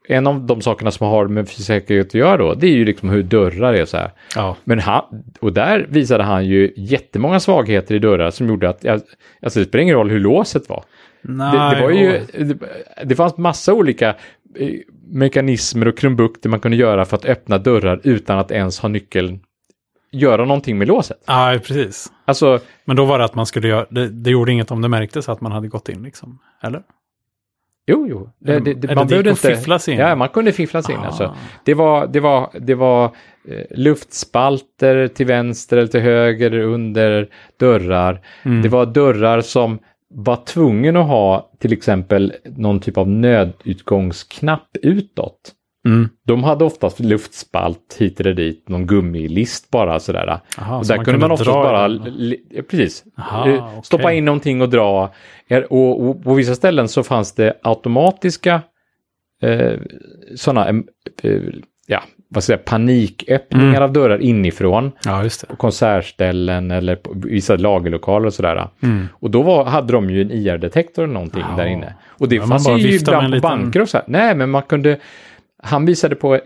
en 0.08 0.28
av 0.28 0.42
de 0.42 0.62
sakerna 0.62 0.92
som 0.92 1.08
har 1.08 1.28
med 1.28 1.48
säkerhet 1.50 2.08
att 2.08 2.14
göra 2.14 2.38
då, 2.38 2.54
det 2.54 2.68
är 2.68 2.72
ju 2.72 2.86
liksom 2.86 3.10
hur 3.10 3.24
dörrar 3.24 3.74
är 3.74 3.86
så 3.86 3.98
här. 3.98 4.12
Ja. 4.36 4.56
Men 4.64 4.80
han, 4.80 5.04
och 5.40 5.54
där 5.54 5.86
visade 5.90 6.24
han 6.24 6.46
ju 6.46 6.74
jättemånga 6.76 7.40
svagheter 7.40 7.96
i 7.96 8.00
dörrar 8.00 8.32
som 8.32 8.48
gjorde 8.48 8.70
att, 8.70 8.86
alltså 8.86 9.60
det 9.60 9.66
spelar 9.66 9.82
ingen 9.82 9.96
roll 9.96 10.10
hur 10.10 10.20
låset 10.20 10.70
var. 10.70 10.84
Nej, 11.22 11.52
Det, 11.52 11.76
det 11.76 11.82
var 11.82 11.92
ju, 11.92 12.22
det, 12.46 12.58
det 13.06 13.16
fanns 13.16 13.38
massa 13.38 13.74
olika 13.74 14.16
eh, 14.56 14.70
mekanismer 15.08 15.88
och 15.88 15.98
krumbukter 15.98 16.50
man 16.50 16.60
kunde 16.60 16.78
göra 16.78 17.06
för 17.06 17.18
att 17.18 17.26
öppna 17.26 17.58
dörrar 17.58 18.00
utan 18.04 18.40
att 18.40 18.52
ens 18.52 18.80
ha 18.80 18.90
nyckeln, 18.90 19.40
göra 20.12 20.46
någonting 20.46 20.78
med 20.78 20.88
låset. 20.88 21.24
Ja, 21.26 21.60
precis. 21.64 22.12
Alltså, 22.26 22.60
Men 22.86 22.96
då 22.96 23.06
var 23.06 23.20
det 23.20 23.26
att 23.26 23.36
man 23.36 23.46
skulle 23.46 23.68
göra, 23.68 23.86
det, 23.90 24.08
det 24.08 24.30
gjorde 24.30 24.52
inget 24.52 24.72
om 24.72 24.82
det 24.82 24.90
märktes 24.90 25.30
att 25.30 25.42
man 25.42 25.52
hade 25.52 25.68
gått 25.68 25.90
in 25.90 26.04
liksom. 26.04 26.40
Eller? 26.64 26.82
Jo, 27.88 28.08
jo. 28.10 28.30
Det, 28.40 28.52
Eller- 28.52 28.62
det, 28.62 28.74
det, 28.74 28.96
man 28.96 29.08
behövde 29.08 29.30
inte... 29.30 29.56
fiffla 29.56 29.80
sig 29.80 29.94
in? 29.94 30.00
Ja, 30.00 30.16
man 30.16 30.30
kunde 30.30 30.52
fiffla 30.52 30.82
sig 30.82 30.96
in. 30.96 31.02
Ah. 31.02 31.06
Alltså. 31.06 31.36
Det 31.64 31.74
var, 31.74 32.08
det 32.08 32.20
var, 32.20 32.50
det 32.60 32.76
var 32.76 33.06
eh, 33.06 33.12
luftspalter 33.70 35.08
till 35.08 35.26
vänster 35.26 35.78
eller 35.78 35.88
till 35.88 36.02
höger 36.02 36.54
under 36.60 37.30
dörrar. 37.60 38.22
Mm. 38.44 38.62
Det 38.62 38.70
var 38.70 38.86
dörrar 38.86 39.42
som 39.42 39.80
var 40.10 40.36
tvungen 40.36 40.98
att 40.98 41.08
ha 41.08 41.52
till 41.60 41.74
exempel 41.74 42.34
någon 42.44 42.80
typ 42.80 42.98
av 42.98 43.08
nödutgångsknapp 43.10 44.68
utåt. 44.82 45.54
Mm. 45.88 46.10
De 46.28 46.44
hade 46.44 46.66
oftast 46.66 47.00
luftspalt 47.00 47.96
hit 48.00 48.20
eller 48.20 48.34
dit, 48.34 48.70
någon 48.70 48.88
gummilist 48.88 49.70
bara 49.72 50.00
sådär. 50.00 50.40
Aha, 50.60 50.78
och 50.78 50.86
så 50.86 50.94
där 50.94 51.04
kunde 51.04 51.20
man 51.20 51.32
oftast 51.32 51.52
bara, 51.52 51.88
ja, 52.50 52.62
precis, 52.70 53.04
Aha, 53.18 53.50
Eh, 53.50 53.82
stoppa 53.82 54.14
in 54.14 54.26
någonting 54.26 54.62
och 54.62 54.70
dra. 54.70 55.12
Och, 55.70 56.02
och 56.10 56.24
på 56.24 56.34
vissa 56.34 56.56
ställen 56.56 56.88
så 56.88 57.04
fanns 57.04 57.36
det 57.36 57.54
automatiska 57.64 58.62
eh, 59.42 59.74
sådana, 60.36 60.70
eh, 61.24 61.42
ja, 61.88 62.04
vad 62.30 62.44
ska 62.44 62.54
jag 62.54 62.60
säga, 62.60 62.66
paniköppningar 62.70 63.68
Mm. 63.70 63.84
av 63.84 63.94
dörrar 63.94 64.22
inifrån 64.22 64.92
Ja, 65.06 65.24
på 65.50 65.56
konsertställen 65.56 66.72
eller 66.72 66.96
på 66.96 67.14
vissa 67.16 67.56
lagerlokaler 67.56 68.26
och 68.28 68.34
sådär. 68.34 68.68
Mm. 68.84 69.08
Och 69.14 69.32
då 69.32 69.42
var, 69.42 69.66
hade 69.66 69.94
de 69.94 70.10
ju 70.10 70.22
en 70.22 70.32
IR-detektor 70.32 71.04
eller 71.04 71.14
någonting 71.14 71.44
Ja. 71.50 71.56
där 71.64 71.66
inne. 71.66 71.94
Och 72.10 72.30
det 72.30 72.40
man 72.40 72.48
fanns 72.48 72.68
ju 72.68 72.96
ibland 72.96 73.28
på 73.28 73.36
liten- 73.36 73.42
banker 73.50 73.82
och 73.82 73.90
så 73.90 73.98
här. 73.98 74.06
Nej, 74.08 74.36
men 74.36 74.50
man 74.50 74.62
kunde... 74.62 74.98
Han 75.64 75.86
visade 75.86 76.16
på 76.16 76.40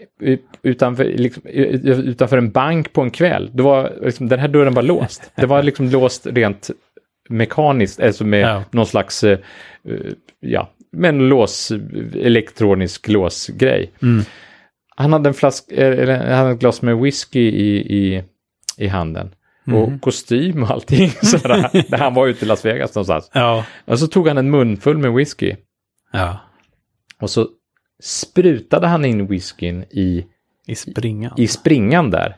utanför, 0.64 1.04
liksom, 1.06 1.44
utanför 1.46 2.38
en 2.38 2.52
bank 2.52 2.94
på 2.94 3.02
en 3.02 3.12
kväll. 3.12 3.50
Det 3.54 3.64
var, 3.64 3.94
liksom, 4.02 4.28
den 4.30 4.40
här 4.40 4.48
dörren 4.48 4.74
var 4.74 4.84
låst. 4.84 5.32
Det 5.36 5.46
var 5.46 5.64
liksom 5.64 5.90
låst 5.90 6.28
rent 6.28 6.70
mekaniskt, 7.30 8.00
alltså 8.00 8.26
med 8.26 8.42
Ja. 8.42 8.64
någon 8.72 8.86
slags, 8.86 9.24
eh, 9.24 9.40
ja, 10.40 10.70
med 10.92 11.10
en 11.10 11.30
lås, 11.30 11.72
elektronisk 12.16 13.08
låsgrej. 13.08 13.92
Mm. 14.02 14.24
Han 14.96 15.14
hade 15.14 15.30
en 15.30 15.34
flask, 15.34 15.72
eh, 15.72 16.00
eller 16.00 16.18
han 16.18 16.38
hade 16.38 16.52
ett 16.52 16.60
glas 16.60 16.82
med 16.82 16.98
whisky 16.98 17.40
i, 17.50 17.78
i, 17.98 18.24
i 18.78 18.88
handen. 18.88 19.36
Mm. 19.68 19.80
Och 19.80 20.02
kostym 20.02 20.64
och 20.64 20.70
allting. 20.72 21.10
Sådär, 21.22 21.70
när 21.92 21.98
han 21.98 22.14
var 22.14 22.28
ute 22.28 22.46
i 22.46 22.48
Las 22.48 22.66
Vegas 22.66 22.96
någonstans. 22.96 23.32
Ja. 23.34 23.66
Och 23.86 24.00
så 24.00 24.08
tog 24.08 24.28
han 24.28 24.38
en 24.38 24.52
munfull 24.52 24.98
med 24.98 25.14
whisky. 25.14 25.56
Ja. 26.12 26.40
Och 27.20 27.30
så 27.30 27.48
sprutade 28.02 28.88
han 28.88 29.06
in 29.06 29.28
whiskyn 29.28 29.84
i, 29.90 30.26
I 30.68 30.76
springan. 30.76 31.34
i 31.38 31.48
springan 31.48 32.10
där. 32.12 32.36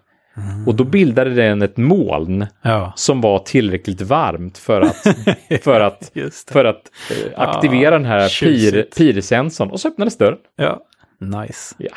Och 0.68 0.76
då 0.76 0.84
bildade 0.84 1.30
den 1.34 1.62
ett 1.62 1.78
moln 1.78 2.46
Ja. 2.62 2.94
som 2.96 3.22
var 3.22 3.40
tillräckligt 3.40 4.02
varmt 4.02 4.58
för 4.58 4.82
att, 4.82 5.08
för 5.64 5.80
att, 5.82 6.12
för 6.52 6.66
att 6.66 6.92
eh, 7.12 7.40
aktivera 7.40 7.88
Ah, 7.88 7.92
den 7.92 8.06
här 8.06 8.40
pir, 8.46 8.88
pirsensorn. 8.98 9.70
Och 9.70 9.80
så 9.80 9.88
öppnades 9.88 10.18
dörren. 10.18 10.38
Ja. 10.56 10.80
Nice. 11.20 11.76
Ja. 11.78 11.92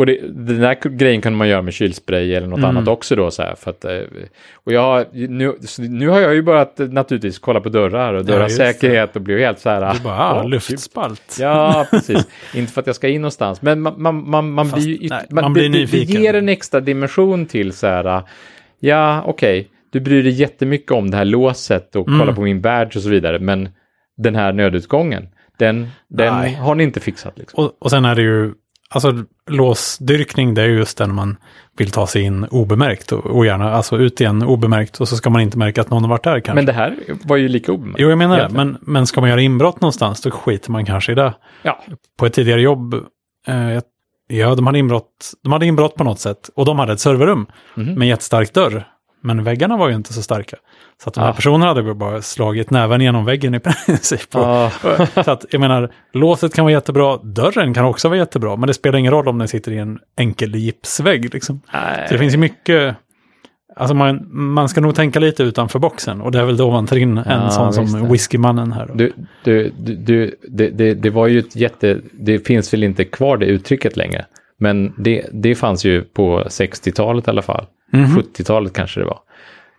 Och 0.00 0.06
det, 0.06 0.18
den 0.28 0.60
här 0.60 0.88
grejen 0.88 1.20
kan 1.20 1.34
man 1.36 1.48
göra 1.48 1.62
med 1.62 1.74
kylspray 1.74 2.34
eller 2.34 2.46
något 2.46 2.58
Mm. 2.58 2.70
annat 2.70 2.88
också 2.88 3.16
då 3.16 3.30
så 3.30 3.42
här. 3.42 3.54
För 3.54 3.70
att, 3.70 3.84
eh, 3.84 3.98
och 4.54 4.72
jag, 4.72 4.80
har- 4.80 5.06
nu, 5.28 5.54
nu 5.78 6.08
har 6.08 6.20
jag 6.20 6.34
ju 6.34 6.42
börjat 6.42 6.80
eh, 6.80 6.88
naturligtvis 6.88 7.38
kolla 7.38 7.60
på 7.60 7.68
dörrar 7.68 8.14
och 8.14 8.24
dörrars 8.24 8.58
det. 8.58 8.72
säkerhet 8.72 9.16
och 9.16 9.22
blir 9.22 9.38
helt 9.38 9.58
så 9.58 9.70
här. 9.70 9.94
Du 9.94 10.00
bara, 10.00 10.18
ah, 10.18 10.34
"Åh, 10.36 10.42
typ." 10.42 10.50
luftspalt. 10.50 11.36
Ja, 11.40 11.86
precis. 11.90 12.26
Inte 12.54 12.72
för 12.72 12.80
att 12.80 12.86
jag 12.86 12.96
ska 12.96 13.08
in 13.08 13.20
någonstans, 13.20 13.62
men 13.62 13.80
man, 13.80 14.02
man, 14.02 14.30
man, 14.30 14.50
man 14.50 14.66
Fast, 14.68 14.84
blir 14.84 15.02
ju... 15.02 15.08
nej, 15.08 15.26
man, 15.30 15.44
man 15.44 15.52
blir 15.52 15.62
det, 15.62 15.68
det, 15.68 15.74
det 15.78 15.80
nyfiken. 15.80 16.22
ger 16.22 16.34
en 16.34 16.48
extra 16.48 16.80
dimension 16.80 17.46
till 17.46 17.72
så 17.72 17.86
här, 17.86 18.22
ja, 18.80 19.22
okej, 19.26 19.68
du 19.92 20.00
bryr 20.00 20.22
dig 20.22 20.32
jättemycket 20.32 20.92
om 20.92 21.10
det 21.10 21.16
här 21.16 21.24
låset 21.24 21.96
och 21.96 22.08
Mm. 22.08 22.20
kolla 22.20 22.32
på 22.32 22.40
min 22.40 22.60
badge 22.60 22.96
och 22.96 23.02
så 23.02 23.08
vidare, 23.08 23.38
men 23.38 23.68
den 24.16 24.34
här 24.34 24.52
nödutgången, 24.52 25.28
den, 25.58 25.88
den 26.08 26.54
har 26.54 26.74
ni 26.74 26.84
inte 26.84 27.00
fixat 27.00 27.38
liksom. 27.38 27.64
Och, 27.64 27.72
och 27.78 27.90
sen 27.90 28.04
är 28.04 28.14
det 28.14 28.22
ju, 28.22 28.52
alltså 28.90 29.14
låsdyrkning 29.50 30.54
det 30.54 30.62
är 30.62 30.66
ju 30.66 30.78
just 30.78 30.98
den 30.98 31.14
man 31.14 31.36
vill 31.76 31.90
ta 31.90 32.06
sig 32.06 32.22
in 32.22 32.44
obemärkt 32.44 33.12
och, 33.12 33.26
och 33.26 33.46
gärna 33.46 33.72
alltså 33.72 33.98
ut 33.98 34.20
igen 34.20 34.42
obemärkt 34.42 35.00
och 35.00 35.08
så 35.08 35.16
ska 35.16 35.30
man 35.30 35.40
inte 35.42 35.58
märka 35.58 35.80
att 35.80 35.90
någon 35.90 36.02
har 36.02 36.10
varit 36.10 36.24
där 36.24 36.40
kanske. 36.40 36.52
Men 36.54 36.66
det 36.66 36.72
här 36.72 36.96
var 37.24 37.36
ju 37.36 37.48
lika 37.48 37.72
obemärkt. 37.72 38.00
jo, 38.00 38.08
jag 38.08 38.18
menar 38.18 38.36
det. 38.36 38.40
egentligen. 38.42 38.66
Men, 38.70 38.78
men 38.92 39.06
ska 39.06 39.20
man 39.20 39.30
göra 39.30 39.40
inbrott 39.40 39.80
någonstans 39.80 40.20
då 40.22 40.30
skiter 40.30 40.70
man 40.70 40.86
kanske 40.86 41.12
i 41.12 41.14
det. 41.14 41.34
Ja, 41.62 41.84
På 42.18 42.26
ett 42.26 42.32
tidigare 42.34 42.60
jobb, 42.60 42.94
eh, 43.48 43.78
ja 44.28 44.54
de 44.54 44.66
hade, 44.66 44.78
inbrott, 44.78 45.32
de 45.42 45.52
hade 45.52 45.66
inbrott 45.66 45.94
på 45.94 46.04
något 46.04 46.20
sätt 46.20 46.50
och 46.54 46.64
de 46.64 46.78
hade 46.78 46.92
ett 46.92 47.00
serverrum 47.00 47.46
Mhm. 47.74 47.94
med 47.94 48.08
jättestark 48.08 48.54
dörr. 48.54 48.84
Men 49.22 49.44
väggarna 49.44 49.76
var 49.76 49.88
ju 49.88 49.94
inte 49.94 50.12
så 50.12 50.22
starka. 50.22 50.56
Så 51.02 51.08
att 51.08 51.14
de 51.14 51.20
här 51.20 51.28
Ah. 51.30 51.32
personerna 51.32 51.66
hade 51.66 51.94
bara 51.94 52.22
slagit 52.22 52.70
näven 52.70 53.00
genom 53.00 53.24
väggen 53.24 53.54
i 53.54 53.60
princip. 53.86 54.34
Och- 54.36 54.42
Ah. 54.46 54.70
Så 55.24 55.30
att 55.30 55.44
jag 55.50 55.60
menar, 55.60 55.90
låset 56.12 56.54
kan 56.54 56.64
vara 56.64 56.72
jättebra, 56.72 57.16
dörren 57.16 57.74
kan 57.74 57.84
också 57.84 58.08
vara 58.08 58.18
jättebra, 58.18 58.56
men 58.56 58.66
det 58.66 58.74
spelar 58.74 58.98
ingen 58.98 59.12
roll 59.12 59.28
om 59.28 59.38
den 59.38 59.48
sitter 59.48 59.72
i 59.72 59.78
en 59.78 59.98
enkel 60.18 60.54
gipsvägg. 60.54 61.34
Liksom. 61.34 61.60
Så 62.08 62.12
det 62.14 62.18
finns 62.18 62.34
ju 62.34 62.38
mycket, 62.38 62.96
alltså 63.76 63.94
man, 63.94 64.28
man 64.32 64.68
ska 64.68 64.80
nog 64.80 64.94
tänka 64.94 65.20
lite 65.20 65.42
utanför 65.42 65.78
boxen 65.78 66.20
och 66.20 66.32
det 66.32 66.38
är 66.40 66.44
väl 66.44 66.56
då 66.56 66.70
man 66.70 66.86
tar 66.86 66.96
in 66.96 67.18
en 67.18 67.24
Ja, 67.42 67.50
sån 67.50 67.72
som 67.72 68.02
det. 68.02 68.08
whiskymannen 68.12 68.72
här. 68.72 68.90
Du, 68.94 69.12
du, 69.44 69.70
du, 69.78 70.34
det, 70.48 70.68
det, 70.70 70.94
det 70.94 71.10
var 71.10 71.26
ju 71.26 71.38
ett 71.38 71.56
jätte... 71.56 72.00
Det 72.12 72.46
finns 72.46 72.72
väl 72.72 72.84
inte 72.84 73.04
kvar 73.04 73.36
det 73.36 73.46
uttrycket 73.46 73.96
längre. 73.96 74.24
Men 74.58 74.92
det, 74.98 75.26
det 75.32 75.54
fanns 75.54 75.84
ju 75.84 76.02
på 76.02 76.40
60-talet 76.40 77.26
i 77.26 77.30
alla 77.30 77.42
fall. 77.42 77.66
Mhm. 77.92 78.16
70-talet 78.18 78.72
kanske 78.72 79.00
det 79.00 79.06
var. 79.06 79.20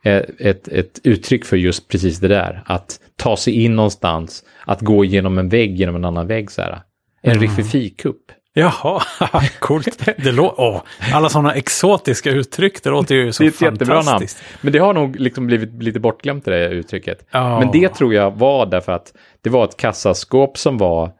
Eh, 0.03 0.21
Ett, 0.39 0.67
ett 0.67 0.99
uttryck 1.03 1.45
för 1.45 1.57
just 1.57 1.87
precis 1.87 2.19
det 2.19 2.27
där. 2.27 2.63
Att 2.65 2.99
ta 3.15 3.37
sig 3.37 3.63
in 3.63 3.75
någonstans. 3.75 4.43
Att 4.65 4.81
gå 4.81 5.05
genom 5.05 5.37
en 5.37 5.49
vägg, 5.49 5.75
genom 5.79 5.95
en 5.95 6.05
annan 6.05 6.27
vägg 6.27 6.51
så 6.51 6.61
här. 6.61 6.81
En 7.23 7.31
Mm. 7.31 7.41
riffifikupp. 7.41 8.21
Jaha, 8.53 9.01
coolt. 9.59 10.05
Det 10.05 10.31
lå- 10.31 10.53
åh, 10.57 10.81
alla 11.13 11.29
sådana 11.29 11.53
exotiska 11.53 12.31
uttryck, 12.31 12.83
det 12.83 12.89
låter 12.89 13.15
ju 13.15 13.31
så 13.31 13.43
Det 13.43 13.47
är 13.47 13.51
ett 13.51 13.61
jättebra 13.61 13.95
namn. 13.95 14.05
fantastiskt. 14.05 14.43
Men 14.61 14.73
det 14.73 14.79
har 14.79 14.93
nog 14.93 15.19
liksom 15.19 15.47
blivit 15.47 15.83
lite 15.83 15.99
bortglömt 15.99 16.45
det 16.45 16.51
där 16.51 16.69
uttrycket. 16.69 17.25
Ja. 17.31 17.59
Men 17.59 17.71
det 17.71 17.89
tror 17.89 18.13
jag 18.13 18.31
var 18.31 18.65
därför 18.65 18.91
att 18.91 19.13
det 19.41 19.49
var 19.49 19.63
ett 19.65 19.77
kassaskåp 19.77 20.57
som 20.57 20.77
var 20.77 21.11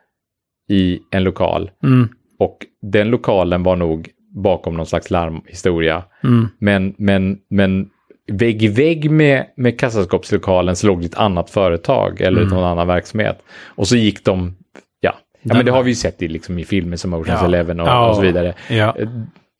i 0.69 0.99
en 1.12 1.23
lokal. 1.23 1.71
Mm, 1.84 2.10
Och 2.39 2.58
den 2.82 3.08
lokalen 3.10 3.63
var 3.63 3.75
nog 3.75 4.10
bakom 4.35 4.77
någon 4.77 4.85
slags 4.85 5.09
larmhistoria. 5.09 6.03
mm. 6.23 6.47
Men, 6.59 6.93
men, 6.97 7.37
men 7.49 7.89
vägg 8.31 8.63
i 8.63 8.67
vägg 8.67 9.11
med, 9.11 9.45
med 9.57 9.79
kassaskåpslokalen 9.79 10.75
så 10.75 10.87
låg 10.87 10.99
det 10.99 11.05
ett 11.05 11.15
annat 11.17 11.49
företag 11.49 12.21
eller 12.21 12.41
Mm. 12.41 12.53
någon 12.53 12.63
annan 12.63 12.87
verksamhet. 12.87 13.39
Och 13.65 13.87
så 13.87 13.95
gick 13.95 14.25
de, 14.25 14.55
ja, 14.99 15.13
ja 15.41 15.53
men 15.55 15.65
det 15.65 15.71
har 15.71 15.83
vi 15.83 15.89
ju 15.91 15.95
sett 15.95 16.21
i, 16.21 16.27
liksom, 16.27 16.59
i 16.59 16.65
filmer 16.65 16.97
som 16.97 17.13
Oceans 17.13 17.41
Ja. 17.41 17.45
Eleven 17.47 17.79
och, 17.79 17.87
Ja. 17.87 18.09
och 18.09 18.15
så 18.15 18.21
vidare. 18.21 18.53
Ja. 18.69 18.95
Eh, 18.99 19.07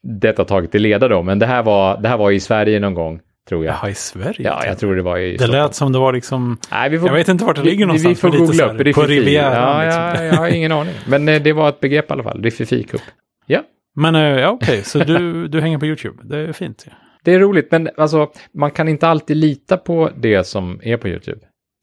Detta 0.03 0.45
taget 0.45 0.71
till 0.71 0.81
leda 0.81 1.07
då, 1.07 1.23
men 1.23 1.39
det 1.39 1.45
här 1.45 1.63
var, 1.63 2.01
det 2.01 2.10
här 2.10 2.17
var 2.17 2.31
i 2.31 2.39
Sverige 2.39 2.79
någon 2.79 2.93
gång, 2.93 3.19
tror 3.49 3.65
jag. 3.65 3.73
Jaha, 3.75 3.89
i 3.89 3.93
Sverige? 3.93 4.36
Ja, 4.38 4.65
jag 4.65 4.79
tror 4.79 4.95
det 4.95 5.01
var 5.01 5.17
i 5.17 5.31
Det 5.31 5.38
Stockholm. 5.38 5.62
lät 5.63 5.75
som 5.75 5.91
det 5.91 5.99
var 5.99 6.13
liksom, 6.13 6.57
Nej, 6.71 6.89
vi 6.89 6.99
får, 6.99 7.07
jag 7.10 7.15
vet 7.15 7.27
inte 7.27 7.45
vart 7.45 7.55
det 7.55 7.63
ligger 7.63 7.86
någonstans. 7.86 8.17
vi 8.17 8.21
får 8.21 8.29
googla 8.38 8.65
upp. 8.65 8.86
här. 8.86 8.93
På 8.93 9.01
Rivieran. 9.01 9.53
Ja, 9.53 9.84
liksom. 9.84 10.01
ja, 10.03 10.23
jag 10.23 10.34
har 10.34 10.47
ingen 10.47 10.71
aning. 10.71 10.93
Men 11.07 11.29
eh, 11.29 11.41
det 11.41 11.53
var 11.53 11.69
ett 11.69 11.79
begrepp 11.79 12.10
i 12.10 12.13
alla 12.13 12.23
fall, 12.23 12.43
Riffifikupp. 12.43 13.01
Ja. 13.45 13.60
Men 13.95 14.15
eh, 14.15 14.21
ja, 14.21 14.49
okej, 14.49 14.84
så 14.84 14.99
du, 14.99 15.47
du 15.47 15.62
hänger 15.62 15.77
på 15.77 15.86
YouTube. 15.86 16.23
Det 16.23 16.38
är 16.39 16.54
fint. 16.54 16.84
Ja. 16.88 16.93
Det 17.23 17.34
är 17.34 17.39
roligt, 17.39 17.71
men 17.71 17.89
alltså, 17.97 18.32
man 18.54 18.71
kan 18.71 18.88
inte 18.88 19.08
alltid 19.08 19.38
lita 19.38 19.77
på 19.77 20.10
det 20.17 20.43
som 20.47 20.80
är 20.84 20.97
på 20.97 21.08
YouTube. 21.08 21.39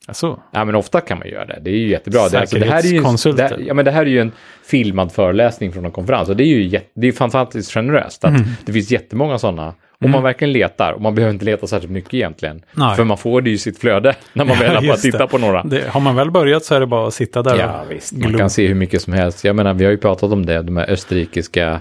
Alltså, 0.08 0.40
Ja, 0.52 0.64
men 0.64 0.74
ofta 0.74 1.00
kan 1.00 1.18
man 1.18 1.28
göra 1.28 1.44
det. 1.46 1.60
Det 1.64 1.70
är 1.70 1.74
ju 1.76 1.88
jättebra. 1.88 2.28
Det, 2.28 2.40
alltså, 2.40 2.58
det, 2.58 2.64
här 2.66 2.70
är 2.70 2.72
ju, 2.72 2.76
en- 2.76 2.82
Säkerhetskonsulter. 2.82 3.56
det, 3.58 3.64
ja, 3.64 3.74
men 3.74 3.84
det 3.84 3.90
här 3.90 4.02
är 4.02 4.06
ju 4.06 4.20
en 4.20 4.32
filmad 4.64 5.12
föreläsning 5.12 5.72
från 5.72 5.84
en 5.84 5.90
konferens. 5.90 6.28
Och 6.28 6.36
det 6.36 6.44
är 6.44 6.46
ju 6.46 6.62
jätte, 6.68 6.86
det 6.94 7.08
är 7.08 7.12
fantastiskt 7.12 7.72
generöst. 7.74 8.24
Att 8.24 8.30
Mm. 8.30 8.42
Det 8.66 8.72
finns 8.72 8.90
jättemånga 8.90 9.38
sådana. 9.38 9.74
Om 10.04 10.10
man 10.10 10.22
verkligen 10.22 10.52
letar, 10.52 10.92
och 10.92 11.00
man 11.02 11.14
behöver 11.14 11.32
inte 11.34 11.44
leta 11.44 11.66
särskilt 11.66 11.92
mycket 11.92 12.14
egentligen. 12.14 12.62
Nej. 12.72 12.96
För 12.96 13.04
man 13.04 13.18
får 13.18 13.40
det 13.42 13.50
ju 13.50 13.56
i 13.56 13.58
sitt 13.58 13.78
flöde 13.78 14.14
när 14.32 14.44
man 14.44 14.58
väl 14.58 14.76
har 14.88 14.96
tittar 14.96 15.18
det. 15.18 15.26
på 15.26 15.38
några. 15.38 15.62
det, 15.62 15.88
har 15.88 16.00
man 16.00 16.16
väl 16.16 16.30
börjat 16.30 16.64
så 16.64 16.74
är 16.74 16.80
det 16.80 16.86
bara 16.86 17.08
att 17.08 17.14
sitta 17.14 17.42
där 17.42 17.58
Ja, 17.58 17.80
och 17.82 17.90
visst. 17.90 18.12
Man 18.12 18.38
kan 18.38 18.50
se 18.50 18.66
hur 18.66 18.74
mycket 18.74 19.02
som 19.02 19.12
helst. 19.12 19.44
Jag 19.44 19.56
menar, 19.56 19.74
vi 19.74 19.84
har 19.84 19.90
ju 19.92 19.98
pratat 19.98 20.32
om 20.32 20.46
det, 20.46 20.62
de 20.62 20.76
här 20.76 20.90
österrikiska 20.90 21.80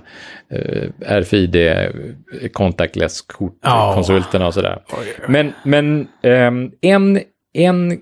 eh, 0.51 0.89
RFID 1.19 1.55
eh, 1.55 1.77
contactless 2.53 3.23
Ja. 3.27 3.33
kortkonsulterna 3.37 4.47
och 4.47 4.53
sådär. 4.53 4.79
Men, 5.27 5.53
men 5.63 6.07
ehm, 6.23 6.71
en, 6.81 7.19
en 7.53 7.99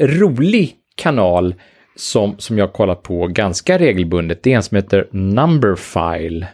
rolig 0.00 0.74
kanal 0.96 1.54
som, 1.96 2.34
som 2.38 2.58
jag 2.58 2.72
kollar 2.72 2.94
på 2.94 3.26
ganska 3.26 3.78
regelbundet, 3.78 4.42
det 4.42 4.52
är 4.52 4.56
en 4.56 4.62
som 4.62 4.74
heter 4.76 5.08
Numberfile. 5.10 6.48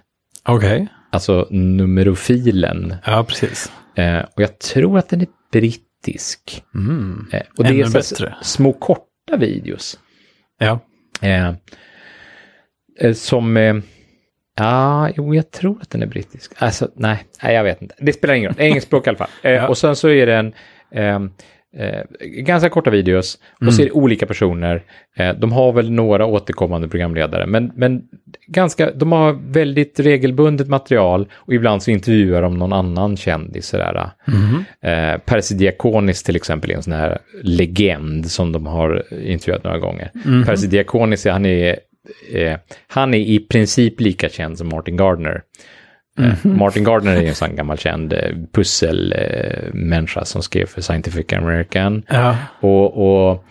Okej. 0.49 0.87
Alltså 1.15 1.49
numerofilen. 1.51 2.95
Ja, 3.07 3.25
precis. 3.29 3.73
Eh, 3.95 4.19
och 4.19 4.43
jag 4.43 4.59
tror 4.59 4.99
att 4.99 5.09
den 5.09 5.21
är 5.21 5.27
brittisk. 5.53 6.63
Mm. 6.75 7.27
Eh, 7.33 7.41
och 7.59 7.65
det 7.65 7.71
Ännu 7.71 7.83
är 7.83 7.91
bättre. 7.91 8.35
små 8.43 8.73
korta 8.73 9.37
videos. 9.39 9.99
Ja. 10.59 10.79
Eh, 11.23 11.49
eh, 13.01 13.13
som... 13.15 13.57
Eh, 13.57 13.75
ja, 14.57 15.11
jo, 15.17 15.35
jag 15.35 15.51
tror 15.51 15.79
att 15.83 15.91
den 15.91 16.03
är 16.03 16.07
brittisk. 16.07 16.53
Alltså, 16.59 16.89
nej, 16.95 17.25
nej, 17.43 17.55
jag 17.55 17.65
vet 17.65 17.83
inte. 17.83 17.95
Det 17.99 18.13
spelar 18.13 18.35
ingen 18.35 18.51
roll. 18.51 18.61
Engelskspråk 18.61 19.07
i 19.07 19.09
alla 19.11 19.19
fall. 19.19 19.29
Eh, 19.43 19.53
Ja. 19.53 19.69
Och 19.69 19.79
sen 19.79 19.97
så 19.97 20.09
är 20.09 20.27
det 20.27 20.35
en... 20.37 20.53
Eh, 21.77 22.03
ganska 22.21 22.71
korta 22.71 22.91
videos 22.91 23.39
och 23.61 23.67
är 23.67 23.85
det 23.85 23.91
olika 23.91 24.27
personer. 24.27 24.83
Eh, 25.17 25.35
de 25.35 25.53
har 25.53 25.73
väl 25.73 25.91
några 25.91 26.27
återkommande 26.27 26.89
programledare, 26.89 27.47
men, 27.47 27.73
men 27.75 28.03
ganska, 28.47 28.91
de 28.91 29.13
har 29.13 29.39
väldigt 29.53 30.01
regelbundet 30.01 30.69
material 30.69 31.27
och 31.35 31.55
ibland 31.55 31.83
så 31.83 31.91
intervjuar 31.91 32.43
de 32.43 32.59
någon 32.59 32.73
annan 32.73 33.17
kändis. 33.17 33.67
Sådär. 33.67 34.11
Mhm. 34.25 34.65
Eh, 34.81 35.19
Percy 35.19 35.55
Diakonis 35.55 36.23
till 36.23 36.37
exempel 36.37 36.71
är 36.71 36.75
en 36.75 36.83
sån 36.83 36.93
här 36.93 37.19
legend 37.43 38.31
som 38.31 38.53
de 38.53 38.67
har 38.67 39.03
intervjuat 39.25 39.65
några 39.65 39.79
gånger. 39.79 40.11
Mhm. 40.13 40.45
Percy 40.45 40.67
Diakonis, 40.67 41.27
han 41.27 41.47
är, 41.47 41.77
eh, 42.33 42.57
han 42.87 43.15
är 43.15 43.19
i 43.19 43.39
princip 43.39 44.01
lika 44.01 44.29
känd 44.29 44.59
som 44.59 44.69
Martin 44.69 44.97
Gardner. 44.97 45.43
Eh, 46.19 46.35
Mhm. 46.45 46.59
Martin 46.59 46.85
Gardner 46.85 47.17
är 47.17 47.23
en 47.29 47.35
sån 47.35 47.57
gammal 47.57 47.79
känd 47.79 48.13
eh, 48.13 48.19
pusselmänniska 48.53 49.67
eh, 49.67 49.75
människa 49.75 50.25
som 50.25 50.43
skrev 50.43 50.67
för 50.67 50.81
Scientific 50.81 51.33
American. 51.33 52.03
Ja. 52.09 52.37
Och, 52.61 52.97
och, 52.97 53.45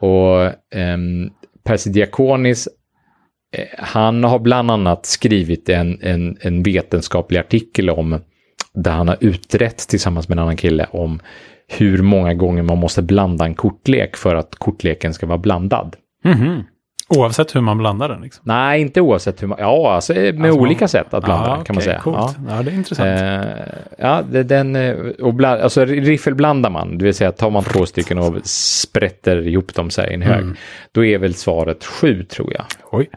och 0.00 0.52
ehm, 0.74 1.30
Percy 1.64 1.90
Diakonis, 1.90 2.68
eh, 3.56 3.64
han 3.78 4.24
har 4.24 4.38
bland 4.38 4.70
annat 4.70 5.06
skrivit 5.06 5.68
en, 5.68 5.98
en, 6.02 6.36
en 6.40 6.62
vetenskaplig 6.62 7.38
artikel 7.38 7.90
om, 7.90 8.20
där 8.74 8.90
han 8.92 9.08
har 9.08 9.16
utrett 9.20 9.78
tillsammans 9.78 10.28
med 10.28 10.38
en 10.38 10.42
annan 10.42 10.56
kille 10.56 10.86
om 10.90 11.20
hur 11.68 12.02
många 12.02 12.34
gånger 12.34 12.62
man 12.62 12.78
måste 12.78 13.02
blanda 13.02 13.44
en 13.44 13.54
kortlek 13.54 14.16
för 14.16 14.34
att 14.34 14.54
kortleken 14.54 15.14
ska 15.14 15.26
vara 15.26 15.38
blandad. 15.38 15.96
Mhm. 16.24 16.62
Oavsett 17.08 17.54
hur 17.56 17.60
man 17.60 17.78
blandar 17.78 18.08
den. 18.08 18.20
Liksom. 18.20 18.42
Nej, 18.46 18.80
inte 18.80 19.00
oavsett 19.00 19.42
hur 19.42 19.46
man, 19.48 19.58
ja, 19.60 19.92
alltså 19.94 20.12
med 20.14 20.40
Alltså, 20.44 20.60
olika 20.60 20.82
man- 20.82 20.88
sätt 20.88 21.14
att 21.14 21.24
blanda 21.24 21.54
den 21.56 21.64
kan 21.64 21.74
man 21.74 21.82
okej, 21.82 21.84
säga. 21.84 22.00
Coolt. 22.00 22.16
Ja. 22.48 22.56
Ja. 22.56 22.62
det 22.62 22.70
är 22.70 22.74
intressant. 22.74 23.20
Eh, 23.20 23.64
ja, 23.98 24.22
det, 24.30 24.42
den, 24.42 24.76
eh, 24.76 24.94
och 25.22 25.34
bland, 25.34 25.60
alltså 25.60 25.84
riffelblandar 25.84 26.70
man, 26.70 26.98
det 26.98 27.04
vill 27.04 27.14
säga 27.14 27.32
tar 27.32 27.50
man 27.50 27.62
två 27.64 27.86
stycken 27.86 28.18
och 28.18 28.46
sprätter 28.46 29.46
ihop 29.46 29.74
dem 29.74 29.90
så 29.90 30.00
här 30.00 30.10
i 30.10 30.14
en 30.14 30.22
hög, 30.22 30.42
Mm. 30.42 30.56
då 30.92 31.04
är 31.04 31.18
väl 31.18 31.34
svaret 31.34 31.84
sju 31.84 32.24
tror 32.24 32.52
jag. 32.52 32.64
Oj. 32.90 33.10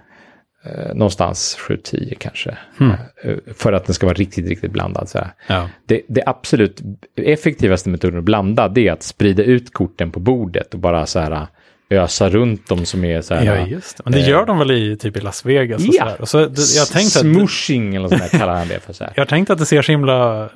Eh, 0.66 0.94
någonstans 0.96 1.56
sju, 1.60 1.78
tio 1.84 2.16
kanske. 2.16 2.58
Hmm. 2.78 2.92
Eh, 3.24 3.36
för 3.56 3.74
att 3.74 3.86
den 3.86 3.94
ska 3.94 4.06
vara 4.06 4.14
riktigt, 4.16 4.48
riktigt 4.50 4.72
blandad. 4.72 5.10
Så. 5.10 5.20
Ja. 5.48 5.70
Det, 5.86 6.02
det 6.08 6.24
absolut 6.26 6.82
effektivaste 7.16 7.90
metoden 7.90 8.18
att 8.20 8.24
blanda, 8.26 8.68
det 8.68 8.88
är 8.88 8.92
att 8.92 9.04
sprida 9.04 9.44
ut 9.44 9.74
korten 9.74 10.12
på 10.12 10.20
bordet 10.20 10.74
och 10.74 10.80
bara 10.80 11.06
så 11.06 11.20
här 11.20 11.48
ösa 11.90 12.30
runt 12.30 12.68
dem 12.68 12.86
som 12.86 13.04
är 13.06 13.22
så 13.22 13.34
här. 13.36 13.44
ja, 13.46 13.68
just 13.68 13.98
det. 13.98 14.04
Men 14.06 14.14
det 14.14 14.20
eh, 14.20 14.30
gör 14.30 14.46
de 14.46 14.60
väl 14.60 14.72
i 14.72 14.98
typ 14.98 15.18
i 15.18 15.20
Las 15.20 15.46
Vegas 15.46 15.82
och 15.88 15.94
Ja. 15.94 16.04
sådär. 16.04 16.22
Och 16.22 16.30
så, 16.30 16.38
det, 16.46 16.62
jag 16.78 16.88
tänkte 16.88 17.20
att, 17.20 17.26
Smushing 17.26 17.96
eller 17.96 18.08
sånt 18.08 18.22
där 18.32 18.40
kallar 18.40 18.56
han 18.56 18.68
det 18.68 18.80
för. 18.80 18.94
Så 18.94 19.04
här. 19.04 19.14
jag 19.18 19.28
tänkte 19.28 19.54
att 19.54 19.60
det 19.60 19.66
ser 19.66 19.82
så 19.82 19.92
himla 19.92 20.50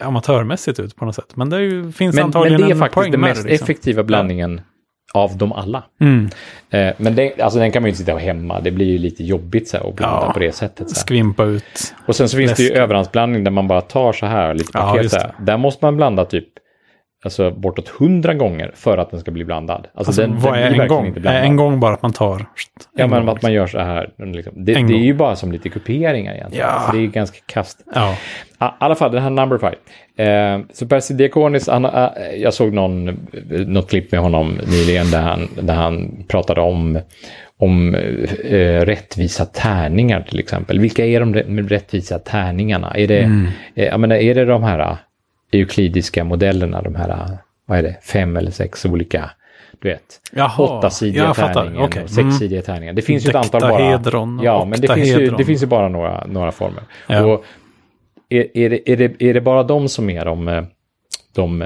amatörmässigt 0.00 0.80
ut 0.80 0.96
på 0.96 1.04
något 1.04 1.14
sätt. 1.14 1.36
Men 1.36 1.50
det 1.50 1.60
ju, 1.60 1.92
finns 1.92 2.14
Men, 2.14 2.20
men 2.20 2.24
antagligen 2.24 2.60
det 2.60 2.66
är 2.66 2.70
en 2.70 2.78
faktiskt 2.78 2.94
poäng 2.94 3.10
den 3.10 3.20
mest. 3.20 3.44
Liksom. 3.44 3.64
effektiva 3.64 4.02
blandningen 4.02 4.60
av 5.14 5.36
dem 5.36 5.52
alla. 5.52 5.84
Mm. 6.00 6.28
Eh, 6.70 6.94
men 6.98 7.14
det, 7.14 7.40
alltså, 7.40 7.58
den 7.58 7.72
kan 7.72 7.82
man 7.82 7.86
ju 7.86 7.90
inte 7.90 7.98
sitta 7.98 8.16
hemma, 8.16 8.60
det 8.60 8.70
blir 8.70 8.86
ju 8.86 8.98
lite 8.98 9.24
jobbigt 9.24 9.68
så 9.68 9.76
här, 9.76 9.88
att 9.88 9.96
blanda 9.96 10.26
Ja. 10.26 10.32
på 10.32 10.38
det 10.38 10.52
sättet. 10.52 10.90
Så 10.90 10.94
här. 10.94 11.00
Skvimpa 11.00 11.44
ut. 11.44 11.94
Och 12.06 12.16
sen 12.16 12.28
så 12.28 12.36
finns 12.36 12.52
det 12.54 12.62
ju 12.62 12.68
läsk. 12.68 12.80
överhandsblandning 12.80 13.44
där 13.44 13.50
man 13.50 13.68
bara 13.68 13.80
tar 13.80 14.12
så 14.12 14.26
här, 14.26 14.54
lite 14.54 14.70
Ja, 14.74 14.80
paket 14.80 15.10
så 15.10 15.16
här. 15.18 15.34
Där 15.40 15.56
måste 15.56 15.84
man 15.84 15.96
blanda 15.96 16.24
typ 16.24 16.48
alltså, 17.24 17.50
bortåt 17.50 17.88
hundra 17.88 18.34
gånger 18.34 18.70
för 18.74 18.98
att 18.98 19.10
den 19.10 19.20
ska 19.20 19.30
bli 19.30 19.44
blandad. 19.44 19.86
Alltså, 19.94 20.10
Alltså, 20.10 20.22
den, 20.22 20.38
vad 20.38 20.54
den 20.54 20.62
är 20.62 20.80
en 20.80 20.88
gång? 20.88 21.14
en 21.24 21.56
gång 21.56 21.80
bara 21.80 21.94
att 21.94 22.02
man 22.02 22.12
tar... 22.12 22.46
Ja, 22.96 23.04
en 23.04 23.10
men 23.10 23.26
gång, 23.26 23.36
att 23.36 23.42
man 23.42 23.52
gör 23.52 23.66
så 23.66 23.78
här. 23.78 24.10
Liksom. 24.18 24.52
Det, 24.64 24.72
det 24.74 24.94
är 24.94 24.98
ju 25.04 25.14
bara 25.14 25.36
som 25.36 25.52
lite 25.52 25.68
kuperingar 25.68 26.34
egentligen. 26.34 26.66
Ja. 26.68 26.82
Så 26.86 26.92
det 26.92 26.98
är 26.98 27.02
ju 27.02 27.08
ganska 27.10 27.38
kast. 27.46 27.78
Ja. 27.94 28.12
I 28.12 28.64
alla 28.78 28.94
fall, 28.94 29.12
den 29.12 29.22
här 29.22 29.30
number 29.30 29.58
five. 29.58 29.74
Eh, 30.30 30.60
så 30.72 30.86
Percy 30.86 31.14
Diakonis, 31.14 31.68
han, 31.68 31.84
eh, 31.84 32.08
jag 32.36 32.54
såg 32.54 32.72
någon, 32.72 33.28
något 33.66 33.90
klipp 33.90 34.12
med 34.12 34.20
honom 34.20 34.60
nyligen 34.66 35.10
där 35.10 35.20
han, 35.22 35.48
där 35.60 35.74
han 35.74 36.24
pratade 36.28 36.60
om, 36.60 36.98
om 37.58 37.94
eh, 37.94 38.80
rättvisa 38.80 39.44
tärningar 39.44 40.20
till 40.20 40.38
exempel. 40.38 40.78
Vilka 40.78 41.06
är 41.06 41.20
de 41.20 41.34
rä- 41.34 41.68
rättvisa 41.68 42.18
tärningarna? 42.18 42.90
Är 42.94 43.06
det, 43.06 43.18
Mm. 43.22 43.48
eh, 43.74 43.98
menar, 43.98 44.16
är 44.16 44.34
det 44.34 44.44
de 44.44 44.62
här 44.62 44.78
eh, 44.78 44.96
euklidiska 45.52 46.24
modellerna, 46.24 46.82
de 46.82 46.94
här, 46.94 47.28
vad 47.66 47.78
är 47.78 47.82
det, 47.82 47.96
fem 48.02 48.36
eller 48.36 48.50
sex 48.50 48.84
olika, 48.84 49.30
du 49.80 49.88
vet, 49.88 50.20
Jaha, 50.32 50.62
åttasidiga 50.62 51.34
tärningen 51.34 51.82
Okej. 51.82 52.02
och 52.02 52.10
sexsidiga 52.10 52.62
tärningen. 52.62 52.94
Det 52.94 53.02
finns 53.02 53.26
ju 53.26 53.30
ett 53.30 53.36
antal 53.36 53.60
bara. 53.60 54.00
Ja, 54.42 54.64
men 54.64 54.80
det 54.80 54.94
finns, 54.94 55.08
ju, 55.08 55.30
det 55.30 55.44
finns 55.44 55.62
ju 55.62 55.66
bara 55.66 55.88
några, 55.88 56.26
några 56.26 56.52
former. 56.52 56.82
Ja. 57.08 57.24
Och 57.24 57.44
är, 58.28 58.56
är, 58.56 58.70
det, 58.70 58.90
är, 58.90 58.96
det, 58.96 59.22
är 59.22 59.34
det 59.34 59.40
bara 59.40 59.62
de 59.62 59.88
som 59.88 60.10
är 60.10 60.24
de, 60.24 60.66
de, 61.34 61.64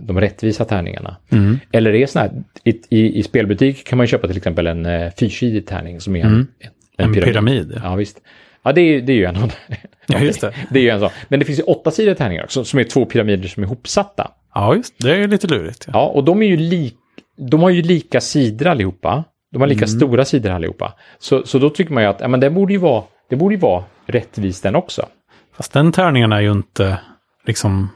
de 0.00 0.20
rättvisa 0.20 0.64
tärningarna? 0.64 1.16
Mm. 1.32 1.58
Eller 1.72 1.94
är 1.94 1.98
det 2.00 2.06
sån 2.06 2.22
här, 2.22 2.30
i, 2.64 2.80
i, 2.88 3.18
i 3.18 3.22
spelbutik 3.22 3.86
kan 3.86 3.96
man 3.96 4.06
köpa 4.06 4.26
till 4.28 4.36
exempel 4.36 4.66
en 4.66 4.86
eh, 4.86 5.10
fyrsidig 5.18 5.66
tärning 5.66 6.00
som 6.00 6.16
är 6.16 6.20
en, 6.24 6.26
Mm. 6.26 6.46
en, 6.96 7.04
En 7.04 7.14
pyramid. 7.14 7.72
Ja. 7.76 7.80
Ja, 7.84 7.94
visst. 7.94 8.20
Ja, 8.62 8.72
det 8.72 8.80
är, 8.80 9.00
det 9.00 9.12
är 9.12 9.16
ju 9.16 9.24
en 9.24 9.36
av 9.36 9.52
Ja, 10.12 10.18
just 10.24 10.40
det. 10.40 10.54
Det 10.70 10.78
är 10.78 10.82
ju 10.82 10.88
en 10.90 11.00
sån. 11.00 11.10
Men 11.28 11.38
det 11.40 11.46
finns 11.46 11.58
ju 11.58 11.62
åttasidiga 11.62 12.14
tärningar 12.14 12.44
också, 12.44 12.64
som 12.64 12.78
är 12.78 12.84
två 12.84 13.04
pyramider 13.04 13.48
som 13.48 13.62
är 13.62 13.66
ihopsatta. 13.66 14.30
ja, 14.54 14.74
just 14.74 14.94
det. 14.98 15.10
är 15.12 15.16
ju 15.18 15.26
lite 15.26 15.46
lurigt. 15.46 15.84
Ja. 15.86 15.92
Ja, 15.94 16.06
och 16.06 16.24
de 16.24 16.42
är 16.42 16.46
ju 16.46 16.56
lik, 16.56 16.96
de 17.50 17.60
har 17.62 17.70
ju 17.70 17.82
lika 17.82 18.20
sidor 18.20 18.66
allihopa. 18.66 19.24
De 19.52 19.60
har 19.60 19.68
lika 19.68 19.84
Mm. 19.84 19.88
stora 19.88 20.24
sidor 20.24 20.50
allihopa. 20.50 20.94
Så, 21.18 21.46
så 21.46 21.58
då 21.58 21.70
tycker 21.70 21.92
man 21.92 22.02
ju 22.02 22.08
att 22.08 22.20
ja, 22.20 22.28
men 22.28 22.40
det 22.40 22.50
borde 22.50 22.72
ju 22.72 22.78
vara, 22.78 23.02
det 23.30 23.36
borde 23.36 23.54
ju 23.54 23.60
vara 23.60 23.84
rättvist 24.06 24.62
den 24.62 24.74
också. 24.76 25.06
Fast 25.56 25.72
den 25.72 25.92
tärningen 25.92 26.32
är 26.32 26.40
ju 26.40 26.50
inte 26.52 26.98
liksom 27.46 27.88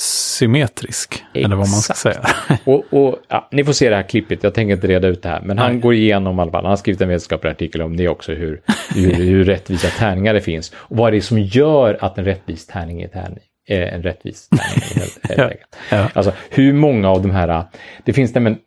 symmetrisk. 0.00 1.24
Eller 1.34 1.56
vad 1.56 1.70
man 1.70 1.80
ska 1.80 1.94
säga. 1.94 2.26
Och, 2.64 2.84
och 2.90 3.18
ja, 3.28 3.48
ni 3.52 3.64
får 3.64 3.72
se 3.72 3.88
det 3.88 3.96
här 3.96 4.02
klippet, 4.02 4.42
jag 4.42 4.54
tänker 4.54 4.74
inte 4.74 4.86
reda 4.86 5.08
ut 5.08 5.22
det 5.22 5.28
här, 5.28 5.40
men 5.40 5.58
han 5.58 5.72
Nej. 5.72 5.80
går 5.80 5.94
igenom 5.94 6.38
i 6.38 6.42
alla 6.42 6.50
fall, 6.50 6.64
han 6.64 6.70
har 6.70 6.76
skrivit 6.76 7.00
en 7.00 7.08
vetenskaplig 7.08 7.50
artikel 7.50 7.82
om 7.82 7.96
det 7.96 8.08
också, 8.08 8.32
hur, 8.32 8.60
hur, 8.94 9.14
hur 9.14 9.44
rättvisa 9.44 9.88
tärningar 9.88 10.34
det 10.34 10.40
finns. 10.40 10.72
Och 10.74 10.96
vad 10.96 11.12
det 11.12 11.16
är 11.16 11.20
som 11.20 11.38
gör 11.38 11.98
att 12.00 12.18
en 12.18 12.24
rättvis 12.24 12.66
tärning 12.66 13.02
är 13.02 13.08
tärning. 13.08 13.38
är 13.68 13.82
en 13.82 14.02
rättvis 14.02 14.48
tärning 14.48 15.02
helt, 15.02 15.38
helt 15.38 15.60
Ja. 15.90 16.10
Alltså 16.14 16.32
hur 16.50 16.72
många 16.72 17.10
av 17.10 17.22
de 17.22 17.30
här, 17.30 17.64
det 18.04 18.12
finns 18.12 18.34
nämligen 18.34 18.58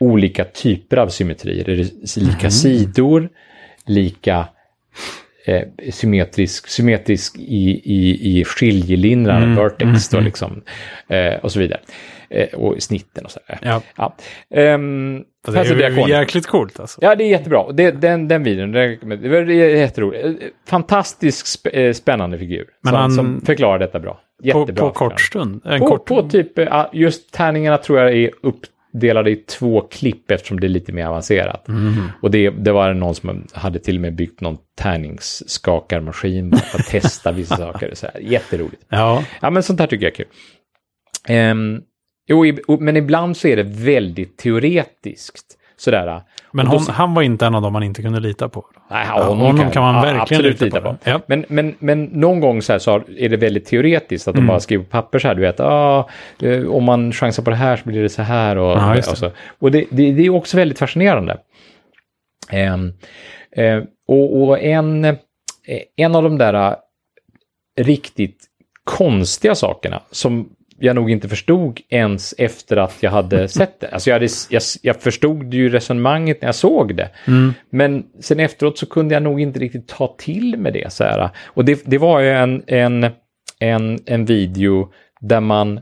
olika 0.00 0.44
typer 0.44 0.96
av 0.96 1.08
symmetrier. 1.08 1.88
Lika 2.16 2.50
sidor, 2.50 3.28
lika 3.86 4.46
eh, 5.44 5.62
symmetrisk, 5.92 6.68
symmetrisk 6.68 7.36
i, 7.38 7.80
i, 7.84 8.38
i 8.40 8.44
skiljelinjerna, 8.44 9.36
Mm, 9.36 9.54
vertex 9.56 10.08
då 10.08 10.16
mm, 10.16 10.24
liksom, 10.26 10.62
eh, 11.08 11.34
och 11.34 11.52
så 11.52 11.58
vidare. 11.58 11.80
Eh, 12.30 12.48
och 12.54 12.82
snitten 12.82 13.24
och 13.24 13.30
så 13.30 13.40
där. 13.48 13.58
Ja. 13.62 13.82
Ja. 13.96 14.14
Ehm, 14.54 15.24
Det 15.46 15.58
är 15.58 15.90
ju 15.90 16.08
jäkligt 16.10 16.46
coolt 16.46 16.80
alltså. 16.80 16.98
Ja, 17.02 17.14
det 17.14 17.24
är 17.24 17.28
jättebra. 17.28 17.72
Det, 17.72 17.90
den, 17.90 18.28
den 18.28 18.42
videon, 18.42 18.72
det, 18.72 18.96
det 19.16 19.28
var 19.28 19.40
jätteroligt. 19.50 20.24
Eh, 20.24 20.32
Fantastisk 20.68 21.46
sp 21.54 21.64
eh, 21.72 21.92
spännande 21.92 22.38
figur. 22.38 22.64
Men 22.82 22.90
som, 22.92 23.00
han- 23.00 23.10
som 23.12 23.40
förklarar 23.46 23.78
detta 23.78 24.00
bra. 24.00 24.12
På, 24.12 24.46
Jättebra. 24.46 24.74
på 24.86 24.90
kort 24.90 25.20
förklaring. 25.20 25.60
stund. 25.60 25.74
En 25.74 25.80
På, 25.80 25.86
kort... 25.86 26.04
på 26.06 26.28
typ, 26.28 26.58
eh, 26.58 26.86
just 26.92 27.32
tärningarna 27.32 27.78
tror 27.78 27.98
jag 28.00 28.12
är 28.16 28.30
uppdelade 28.94 29.30
i 29.30 29.36
två 29.36 29.80
klipp 29.80 30.30
eftersom 30.30 30.60
det 30.60 30.66
är 30.66 30.68
lite 30.68 30.92
mer 30.92 31.06
avancerat. 31.06 31.68
Mhm. 31.68 32.10
Och 32.22 32.30
det, 32.30 32.50
det 32.50 32.72
var 32.72 32.94
någon 32.94 33.14
som 33.14 33.46
hade 33.52 33.78
till 33.78 33.96
och 33.96 34.00
med 34.00 34.14
byggt 34.14 34.40
någon 34.40 34.58
tärningsskakarmaskin 34.78 36.56
för 36.56 36.78
att 36.78 36.86
testa 36.86 37.32
vissa 37.32 37.56
saker. 37.56 37.94
Så 37.94 38.06
här. 38.06 38.20
Jätteroligt. 38.20 38.82
Ja, 38.88 39.24
Ja, 39.40 39.50
men 39.50 39.62
sånt 39.62 39.80
här 39.80 39.86
tycker 39.86 40.04
jag 40.04 40.12
är 40.12 40.16
kul. 40.16 40.26
Ehm, 41.28 41.80
jo, 42.28 42.44
men 42.80 42.96
ibland 42.96 43.36
så 43.36 43.48
är 43.48 43.56
det 43.56 43.62
väldigt 43.62 44.36
teoretiskt. 44.38 45.58
Sådär. 45.76 46.22
Men 46.54 46.66
då 46.66 46.72
hon, 46.72 46.80
så- 46.80 46.92
han 46.92 47.14
var 47.14 47.22
inte 47.22 47.46
en 47.46 47.54
av 47.54 47.62
dem 47.62 47.72
man 47.72 47.82
inte 47.82 48.02
kunde 48.02 48.20
lita 48.20 48.48
på. 48.48 48.66
Nej, 48.90 49.06
Ja, 49.08 49.22
honom 49.24 49.70
kan 49.70 49.82
man 49.82 49.94
ja, 49.94 50.00
verkligen 50.00 50.20
absolut 50.20 50.60
lita 50.60 50.80
på. 50.80 50.96
Ja. 51.04 51.20
Men, 51.26 51.44
men, 51.48 51.74
men 51.78 52.04
någon 52.04 52.40
gång 52.40 52.62
så, 52.62 52.72
här 52.72 52.78
så 52.78 53.02
är 53.18 53.28
det 53.28 53.36
väldigt 53.36 53.64
teoretiskt, 53.66 54.28
att 54.28 54.34
de 54.34 54.38
Mm. 54.38 54.48
bara 54.48 54.60
skriver 54.60 54.84
på 54.84 54.90
papper 54.90 55.18
så 55.18 55.28
här, 55.28 55.34
du 55.34 55.40
vet, 55.40 55.60
ah, 55.60 56.08
eh, 56.42 56.66
om 56.66 56.84
man 56.84 57.12
chansar 57.12 57.42
på 57.42 57.50
det 57.50 57.56
här 57.56 57.76
så 57.76 57.88
blir 57.88 58.02
det 58.02 58.08
så 58.08 58.22
här. 58.22 58.56
Och, 58.58 58.76
det. 58.94 58.98
och, 59.10 59.18
så. 59.18 59.30
och 59.58 59.70
det, 59.70 59.84
det, 59.90 60.12
det 60.12 60.22
är 60.26 60.30
också 60.30 60.56
väldigt 60.56 60.78
fascinerande. 60.78 61.36
Ehm, 62.50 62.92
eh, 63.56 63.82
och, 64.08 64.42
och 64.42 64.60
en, 64.62 65.04
eh, 65.04 65.14
en 65.96 66.14
av 66.14 66.22
de 66.22 66.38
där 66.38 66.76
riktigt 67.80 68.44
konstiga 68.84 69.54
sakerna 69.54 70.00
som 70.10 70.48
jag 70.84 70.96
nog 70.96 71.10
inte 71.10 71.28
förstod 71.28 71.80
ens 71.88 72.34
efter 72.38 72.76
att 72.76 72.96
jag 73.00 73.10
hade 73.10 73.48
sett 73.58 73.80
det. 73.80 73.88
Alltså 73.88 74.10
jag, 74.10 74.14
hade, 74.14 74.28
jag, 74.50 74.62
jag 74.82 75.02
förstod 75.02 75.54
ju 75.54 75.68
resonemanget 75.68 76.40
när 76.42 76.48
jag 76.48 76.54
såg 76.54 76.96
det. 76.96 77.10
Men 77.70 78.04
sen 78.20 78.40
efteråt 78.40 78.78
så 78.78 78.86
kunde 78.86 79.14
jag 79.14 79.22
nog 79.22 79.40
inte 79.40 79.58
riktigt 79.60 79.88
ta 79.88 80.14
till 80.18 80.56
med 80.58 80.72
det. 80.72 80.92
Så 80.92 81.04
här. 81.04 81.30
Och 81.46 81.64
det, 81.64 81.82
det 81.84 81.98
var 81.98 82.20
ju 82.20 82.30
en, 82.30 82.62
en, 82.66 83.06
en, 83.58 83.98
en 84.06 84.24
video 84.24 84.92
där 85.20 85.40
man 85.40 85.80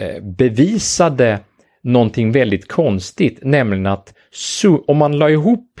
eh, 0.00 0.22
bevisade 0.22 1.38
någonting 1.82 2.32
väldigt 2.32 2.68
konstigt, 2.68 3.38
nämligen 3.42 3.86
att 3.86 4.14
su- 4.34 4.84
om 4.86 4.96
man 4.96 5.18
la 5.18 5.30
ihop 5.30 5.80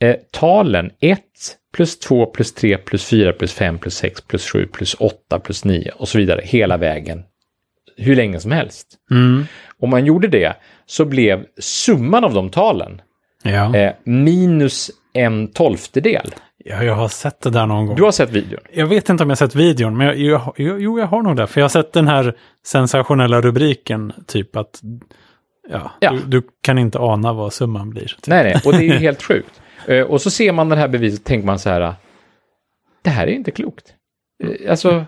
eh, 0.00 0.16
talen 0.32 0.90
1 1.00 1.20
plus 1.74 1.98
2 1.98 2.26
plus 2.26 2.54
3 2.54 2.76
plus 2.78 3.04
4 3.04 3.32
plus 3.32 3.52
5 3.52 3.78
plus 3.78 3.94
6 3.94 4.20
plus 4.20 4.50
7 4.52 4.66
plus 4.66 4.94
8 4.98 5.38
plus 5.40 5.64
9 5.64 5.90
och 5.96 6.08
så 6.08 6.18
vidare 6.18 6.40
hela 6.44 6.76
vägen 6.76 7.22
hur 7.96 8.16
länge 8.16 8.40
som 8.40 8.50
helst. 8.52 8.86
Mm. 9.10 9.44
Om 9.80 9.90
man 9.90 10.04
gjorde 10.06 10.28
det 10.28 10.56
så 10.86 11.04
blev 11.04 11.44
summan 11.60 12.24
av 12.24 12.34
de 12.34 12.50
talen 12.50 13.00
Ja. 13.42 13.76
eh, 13.76 13.92
minus 14.04 14.90
en 15.12 15.48
tolftedel. 15.52 16.34
ja, 16.64 16.82
jag 16.82 16.94
har 16.94 17.08
sett 17.08 17.40
det 17.40 17.50
där 17.50 17.66
någon 17.66 17.86
gång. 17.86 17.96
Du 17.96 18.02
har 18.02 18.10
sett 18.12 18.30
videon? 18.30 18.60
Jag 18.72 18.86
vet 18.86 19.08
inte 19.08 19.22
om 19.24 19.28
jag 19.28 19.38
sett 19.38 19.54
videon, 19.54 19.96
men 19.96 20.06
jag, 20.06 20.16
jag, 20.16 20.52
jag, 20.56 20.80
jo, 20.82 20.98
jag 20.98 21.06
har 21.06 21.22
nog 21.22 21.36
det. 21.36 21.46
För 21.46 21.60
jag 21.60 21.64
har 21.64 21.68
sett 21.68 21.92
den 21.92 22.08
här 22.08 22.36
sensationella 22.66 23.40
rubriken, 23.40 24.12
typ 24.26 24.56
att 24.56 24.80
ja, 25.70 25.90
Ja. 26.00 26.10
Du, 26.12 26.18
du 26.40 26.42
kan 26.62 26.78
inte 26.78 26.98
ana 26.98 27.32
vad 27.32 27.52
summan 27.52 27.90
blir. 27.90 28.16
Nej, 28.26 28.44
nej, 28.44 28.60
och 28.64 28.72
det 28.72 28.78
är 28.78 28.82
ju 28.92 28.92
helt 28.98 29.22
sjukt. 29.22 29.60
Eh, 29.86 30.02
och 30.02 30.20
så 30.20 30.30
ser 30.30 30.52
man 30.52 30.68
det 30.68 30.76
här 30.76 30.88
beviset 30.88 31.24
tänker 31.24 31.46
man 31.46 31.58
så 31.58 31.70
här, 31.70 31.94
det 33.02 33.10
här 33.10 33.26
är 33.26 33.30
inte 33.32 33.50
klokt. 33.50 33.84
Eh, 34.44 34.70
alltså, 34.70 35.04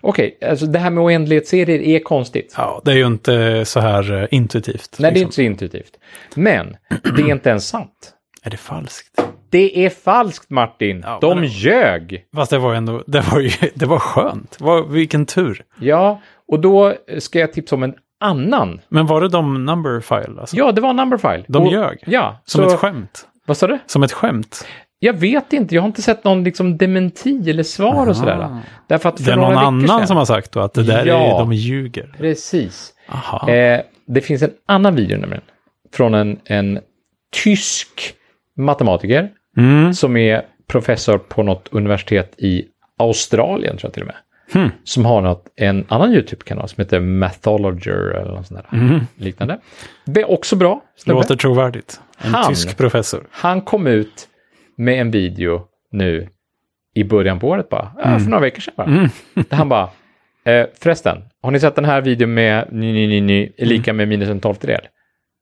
okej, 0.00 0.38
alltså 0.50 0.66
det 0.66 0.78
här 0.78 0.90
med 0.90 1.04
oändlighetsserier 1.04 1.80
är 1.80 1.98
konstigt. 1.98 2.54
Ja, 2.56 2.82
det 2.84 2.90
är 2.90 2.96
ju 2.96 3.06
inte 3.06 3.64
så 3.64 3.80
här 3.80 4.22
eh, 4.22 4.28
intuitivt. 4.30 4.96
Nej, 4.98 5.12
det 5.12 5.20
är 5.20 5.24
liksom. 5.24 5.24
inte 5.26 5.34
så 5.34 5.42
intuitivt. 5.42 5.92
Men 6.34 6.76
det 7.16 7.22
är 7.22 7.30
inte 7.30 7.50
ens 7.50 7.68
sant. 7.68 8.14
Är 8.42 8.50
det 8.50 8.56
falskt? 8.56 9.24
Det 9.50 9.84
är 9.84 9.90
falskt, 9.90 10.50
Martin. 10.50 11.02
Ja, 11.06 11.18
De 11.20 11.44
ljög. 11.44 12.24
Fast 12.34 12.50
det 12.50 12.58
var 12.58 12.74
ändå, 12.74 13.02
det 13.06 13.20
var 13.20 13.40
ju, 13.40 13.50
det 13.74 13.86
var 13.86 13.98
skönt. 13.98 14.56
Vad, 14.60 14.90
vilken 14.90 15.26
tur. 15.26 15.64
Ja, 15.80 16.20
och 16.48 16.60
då 16.60 16.94
ska 17.18 17.38
jag 17.38 17.52
tipsa 17.52 17.76
om 17.76 17.82
en 17.82 17.94
annan. 18.20 18.80
Men 18.88 19.06
var 19.06 19.20
det 19.20 19.28
de 19.28 19.64
number 19.64 20.00
file? 20.00 20.40
Alltså? 20.40 20.56
Ja, 20.56 20.72
det 20.72 20.80
var 20.80 20.92
Numberfile. 20.92 21.44
De 21.48 21.62
och, 21.66 21.72
ljög? 21.72 22.02
Ja. 22.06 22.42
Som 22.44 22.64
så, 22.64 22.70
ett 22.70 22.78
skämt? 22.78 23.26
Vad 23.46 23.56
sa 23.56 23.66
du? 23.66 23.78
Som 23.86 24.02
ett 24.02 24.12
skämt? 24.12 24.66
Jag 25.02 25.12
vet 25.12 25.52
inte, 25.52 25.74
jag 25.74 25.82
har 25.82 25.86
inte 25.86 26.02
sett 26.02 26.24
någon 26.24 26.44
liksom 26.44 26.76
dementi 26.78 27.50
eller 27.50 27.62
svar 27.62 28.06
och 28.06 28.16
sådär. 28.16 28.48
Därför 28.86 29.08
att 29.08 29.16
Det 29.24 29.32
är 29.32 29.36
någon 29.36 29.56
annan 29.56 29.88
sedan, 29.88 30.06
som 30.06 30.16
har 30.16 30.24
sagt 30.24 30.52
då 30.52 30.60
att 30.60 30.74
det 30.74 30.82
där 30.82 31.06
Ja. 31.06 31.34
är, 31.34 31.38
de 31.38 31.52
ljuger. 31.52 32.14
Precis. 32.18 32.92
Aha. 33.08 33.50
Eh, 33.50 33.80
det 34.06 34.20
finns 34.20 34.42
en 34.42 34.50
annan 34.66 34.94
video 34.94 35.18
nämligen. 35.18 35.42
Från 35.92 36.14
en, 36.14 36.38
en 36.44 36.80
tysk 37.44 38.14
matematiker 38.56 39.28
Mm. 39.56 39.94
som 39.94 40.16
är 40.16 40.42
professor 40.68 41.18
på 41.18 41.42
något 41.42 41.68
universitet 41.72 42.34
i 42.38 42.64
Australien 42.98 43.76
tror 43.76 43.88
jag 43.88 43.92
till 43.94 44.02
och 44.02 44.06
med. 44.06 44.16
Hmm. 44.52 44.70
Som 44.84 45.04
har 45.04 45.20
något, 45.20 45.44
en 45.56 45.84
annan 45.88 46.12
YouTube-kanal 46.12 46.68
som 46.68 46.80
heter 46.82 47.00
Mathologer 47.00 47.92
eller 48.20 48.32
något 48.32 48.46
sånt 48.46 48.60
där. 48.70 48.78
Mm. 48.78 49.00
Liknande. 49.16 49.58
Det 50.04 50.20
är 50.20 50.30
också 50.30 50.56
bra. 50.56 50.80
snubbe. 50.96 51.20
Låter 51.20 51.36
trovärdigt. 51.36 52.00
En 52.18 52.34
Han- 52.34 52.48
tysk 52.48 52.76
professor. 52.76 53.26
Han 53.30 53.60
kom 53.60 53.86
ut 53.86 54.28
med 54.80 55.00
en 55.00 55.10
video 55.10 55.62
nu 55.92 56.28
i 56.94 57.04
början 57.04 57.38
på 57.40 57.48
året 57.48 57.68
bara. 57.68 57.92
Ja, 57.96 58.18
för 58.18 58.30
några 58.30 58.40
veckor 58.40 58.60
sedan 58.60 58.74
bara. 58.76 58.86
Mm. 58.86 59.08
Där 59.34 59.56
han 59.56 59.68
bara, 59.68 59.88
eh, 60.44 60.66
förresten, 60.80 61.18
har 61.42 61.50
ni 61.50 61.60
sett 61.60 61.74
den 61.74 61.84
här 61.84 62.00
videon 62.00 62.34
med 62.34 62.72
ny, 62.72 62.92
ny, 62.92 63.06
ny, 63.06 63.20
ny, 63.20 63.52
är 63.56 63.66
lika 63.66 63.92
med 63.92 64.08
minus 64.08 64.28
en 64.28 64.40
tolftedel? 64.40 64.80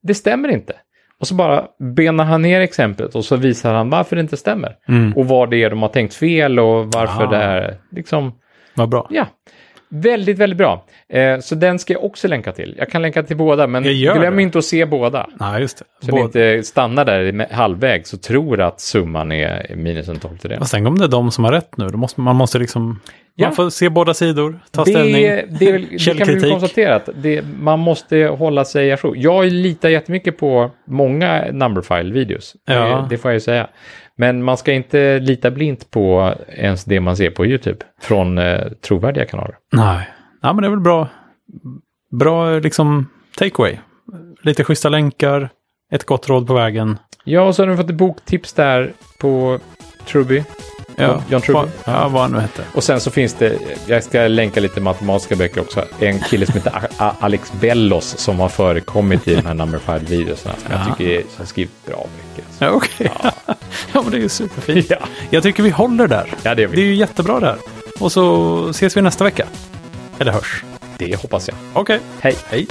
Det 0.03 0.14
stämmer 0.14 0.48
inte. 0.48 0.72
Och 1.20 1.27
så 1.27 1.35
bara 1.35 1.66
benar 1.94 2.24
han 2.24 2.42
ner 2.42 2.61
exemplet 2.61 3.14
och 3.14 3.24
så 3.24 3.37
visar 3.37 3.74
han 3.74 3.90
varför 3.90 4.16
det 4.16 4.20
inte 4.22 4.37
stämmer. 4.37 4.77
Mm. 4.88 5.12
Och 5.16 5.29
vad 5.29 5.51
det 5.51 5.62
är 5.64 5.70
de 5.70 5.83
har 5.83 5.88
tänkt 5.88 6.14
fel 6.14 6.59
och 6.59 6.87
varför 6.92 7.24
Ah. 7.24 7.31
det 7.31 7.37
är 7.37 7.77
liksom, 7.90 8.33
Vad 8.74 8.88
bra. 8.88 9.07
ja. 9.11 9.27
Väldigt, 9.90 10.38
väldigt 10.38 10.57
bra. 10.59 10.85
Eh, 11.09 11.38
så 11.40 11.55
den 11.55 11.79
ska 11.79 11.92
jag 11.92 12.05
också 12.05 12.29
länka 12.29 12.53
till. 12.53 12.74
Jag 12.79 12.90
kan 12.90 13.03
länka 13.03 13.22
till 13.22 13.37
båda, 13.37 13.66
men 13.66 13.83
glöm 13.83 14.37
det. 14.37 14.42
inte 14.42 14.59
att 14.59 14.64
se 14.64 14.85
båda. 14.87 15.29
Nej, 15.40 15.61
just 15.61 15.79
det. 15.79 15.85
Så 16.01 16.07
ni 16.07 16.12
Både- 16.22 16.55
inte 16.55 16.66
stannar 16.66 17.05
där 17.05 17.46
halvvägs 17.53 18.12
och 18.12 18.22
tror 18.22 18.61
att 18.61 18.81
summan 18.81 19.33
är 19.33 19.74
minus 19.77 20.09
en 20.09 20.18
tolftedel. 20.18 20.59
Fast 20.59 20.72
tänk 20.72 20.88
om 20.88 20.98
det 20.98 21.05
är 21.05 21.09
de 21.09 21.31
som 21.31 21.44
har 21.44 21.53
rätt 21.53 21.77
nu. 21.77 21.88
Då 21.88 21.98
måste, 21.98 22.20
man 22.20 22.37
måste 22.37 22.59
liksom... 22.59 23.01
Man 23.38 23.55
får 23.55 23.70
se 23.70 23.88
båda 23.88 24.14
sidor, 24.14 24.61
ta 24.70 24.85
ställning. 24.85 25.22
Det, 25.22 25.46
det, 25.59 25.79
det 25.79 26.18
kan 26.18 26.35
vi 26.35 26.51
konstatera 26.51 26.96
att 26.96 27.09
det, 27.14 27.44
man 27.61 27.79
måste 27.79 28.16
hålla 28.16 28.64
sig 28.64 28.92
ajour. 28.92 29.16
Jag 29.16 29.53
litar 29.53 29.88
jättemycket 29.88 30.38
på 30.38 30.70
många 30.87 31.44
numberfile-videos. 31.53 32.57
Ja. 32.64 32.74
Det, 32.74 33.07
det 33.11 33.18
får 33.18 33.31
jag 33.31 33.37
ju 33.37 33.40
säga. 33.40 33.68
Men 34.16 34.42
man 34.42 34.57
ska 34.57 34.72
inte 34.72 35.18
lita 35.18 35.51
blint 35.51 35.90
på 35.90 36.35
ens 36.48 36.85
det 36.85 37.01
man 37.01 37.16
ser 37.16 37.31
på 37.31 37.46
YouTube 37.46 37.85
från 38.01 38.38
eh, 38.38 38.61
trovärdiga 38.87 39.24
kanaler. 39.24 39.57
Nej. 39.72 40.09
Ja, 40.42 40.53
men 40.53 40.62
det 40.62 40.68
är 40.68 40.70
väl 40.70 40.81
bra. 40.81 41.09
Bra 42.11 42.59
liksom 42.59 43.07
takeaway. 43.37 43.77
Lite 44.42 44.64
schyssta 44.64 44.88
länkar, 44.88 45.48
ett 45.92 46.05
gott 46.05 46.29
råd 46.29 46.46
på 46.46 46.55
vägen. 46.55 46.98
Ja, 47.24 47.42
och 47.42 47.55
så 47.55 47.62
har 47.62 47.68
du 47.68 47.77
fått 47.77 47.90
ett 47.90 47.96
boktips 47.96 48.53
där 48.53 48.92
på 49.18 49.59
Truby. 50.07 50.44
Ja, 50.99 51.23
John 51.31 51.41
Truby. 51.41 51.69
Ja, 51.85 52.09
vad 52.09 52.23
han 52.23 52.33
nu 52.33 52.39
hette. 52.41 52.63
Och 52.75 52.85
sen 52.85 53.01
så 53.01 53.11
finns 53.11 53.35
det, 53.35 53.59
jag 53.87 54.05
ska 54.05 54.21
länka 54.29 54.61
lite 54.61 54.81
matematiska 54.81 55.37
böcker 55.37 55.61
också, 55.61 55.85
en 56.01 56.21
kille 56.21 56.47
som 56.47 56.55
heter 56.55 56.89
A- 56.99 57.13
Alex 57.21 57.53
Bellos 57.61 58.19
som 58.19 58.41
har 58.41 58.49
förekommit 58.49 59.29
i 59.29 59.35
de 59.35 59.47
här 59.47 59.55
numberfile-videorna 59.55 60.37
som 60.37 60.51
jag 60.71 60.81
Ja. 60.81 60.95
tycker 60.97 61.13
är, 61.13 61.21
som 61.21 61.31
har 61.39 61.45
skrivit 61.47 61.87
bra 61.87 62.07
böcker. 62.37 62.51
Ja, 62.59 62.71
okej. 62.71 63.11
Ja. 63.93 64.03
men 64.03 64.11
det 64.11 64.17
är 64.17 64.21
ju 64.21 64.29
superfint. 64.29 64.87
Ja. 64.91 64.97
Jag 65.31 65.43
tycker 65.43 65.63
vi 65.63 65.71
håller 65.71 66.07
där. 66.07 66.35
Ja, 66.43 66.55
det 66.55 66.63
gör 66.63 66.69
Det 66.69 66.81
är 66.81 66.85
ju 66.85 66.95
jättebra 66.95 67.41
där. 67.41 67.57
Och 68.01 68.13
så 68.13 68.69
ses 68.71 68.97
vi 68.97 69.03
nästa 69.03 69.25
vecka. 69.25 69.47
Eller 70.19 70.33
hörs. 70.33 70.65
Det 70.99 71.21
hoppas 71.23 71.49
jag. 71.49 71.57
Okej. 71.73 72.01
Hej. 72.21 72.37
Hej. 72.51 72.67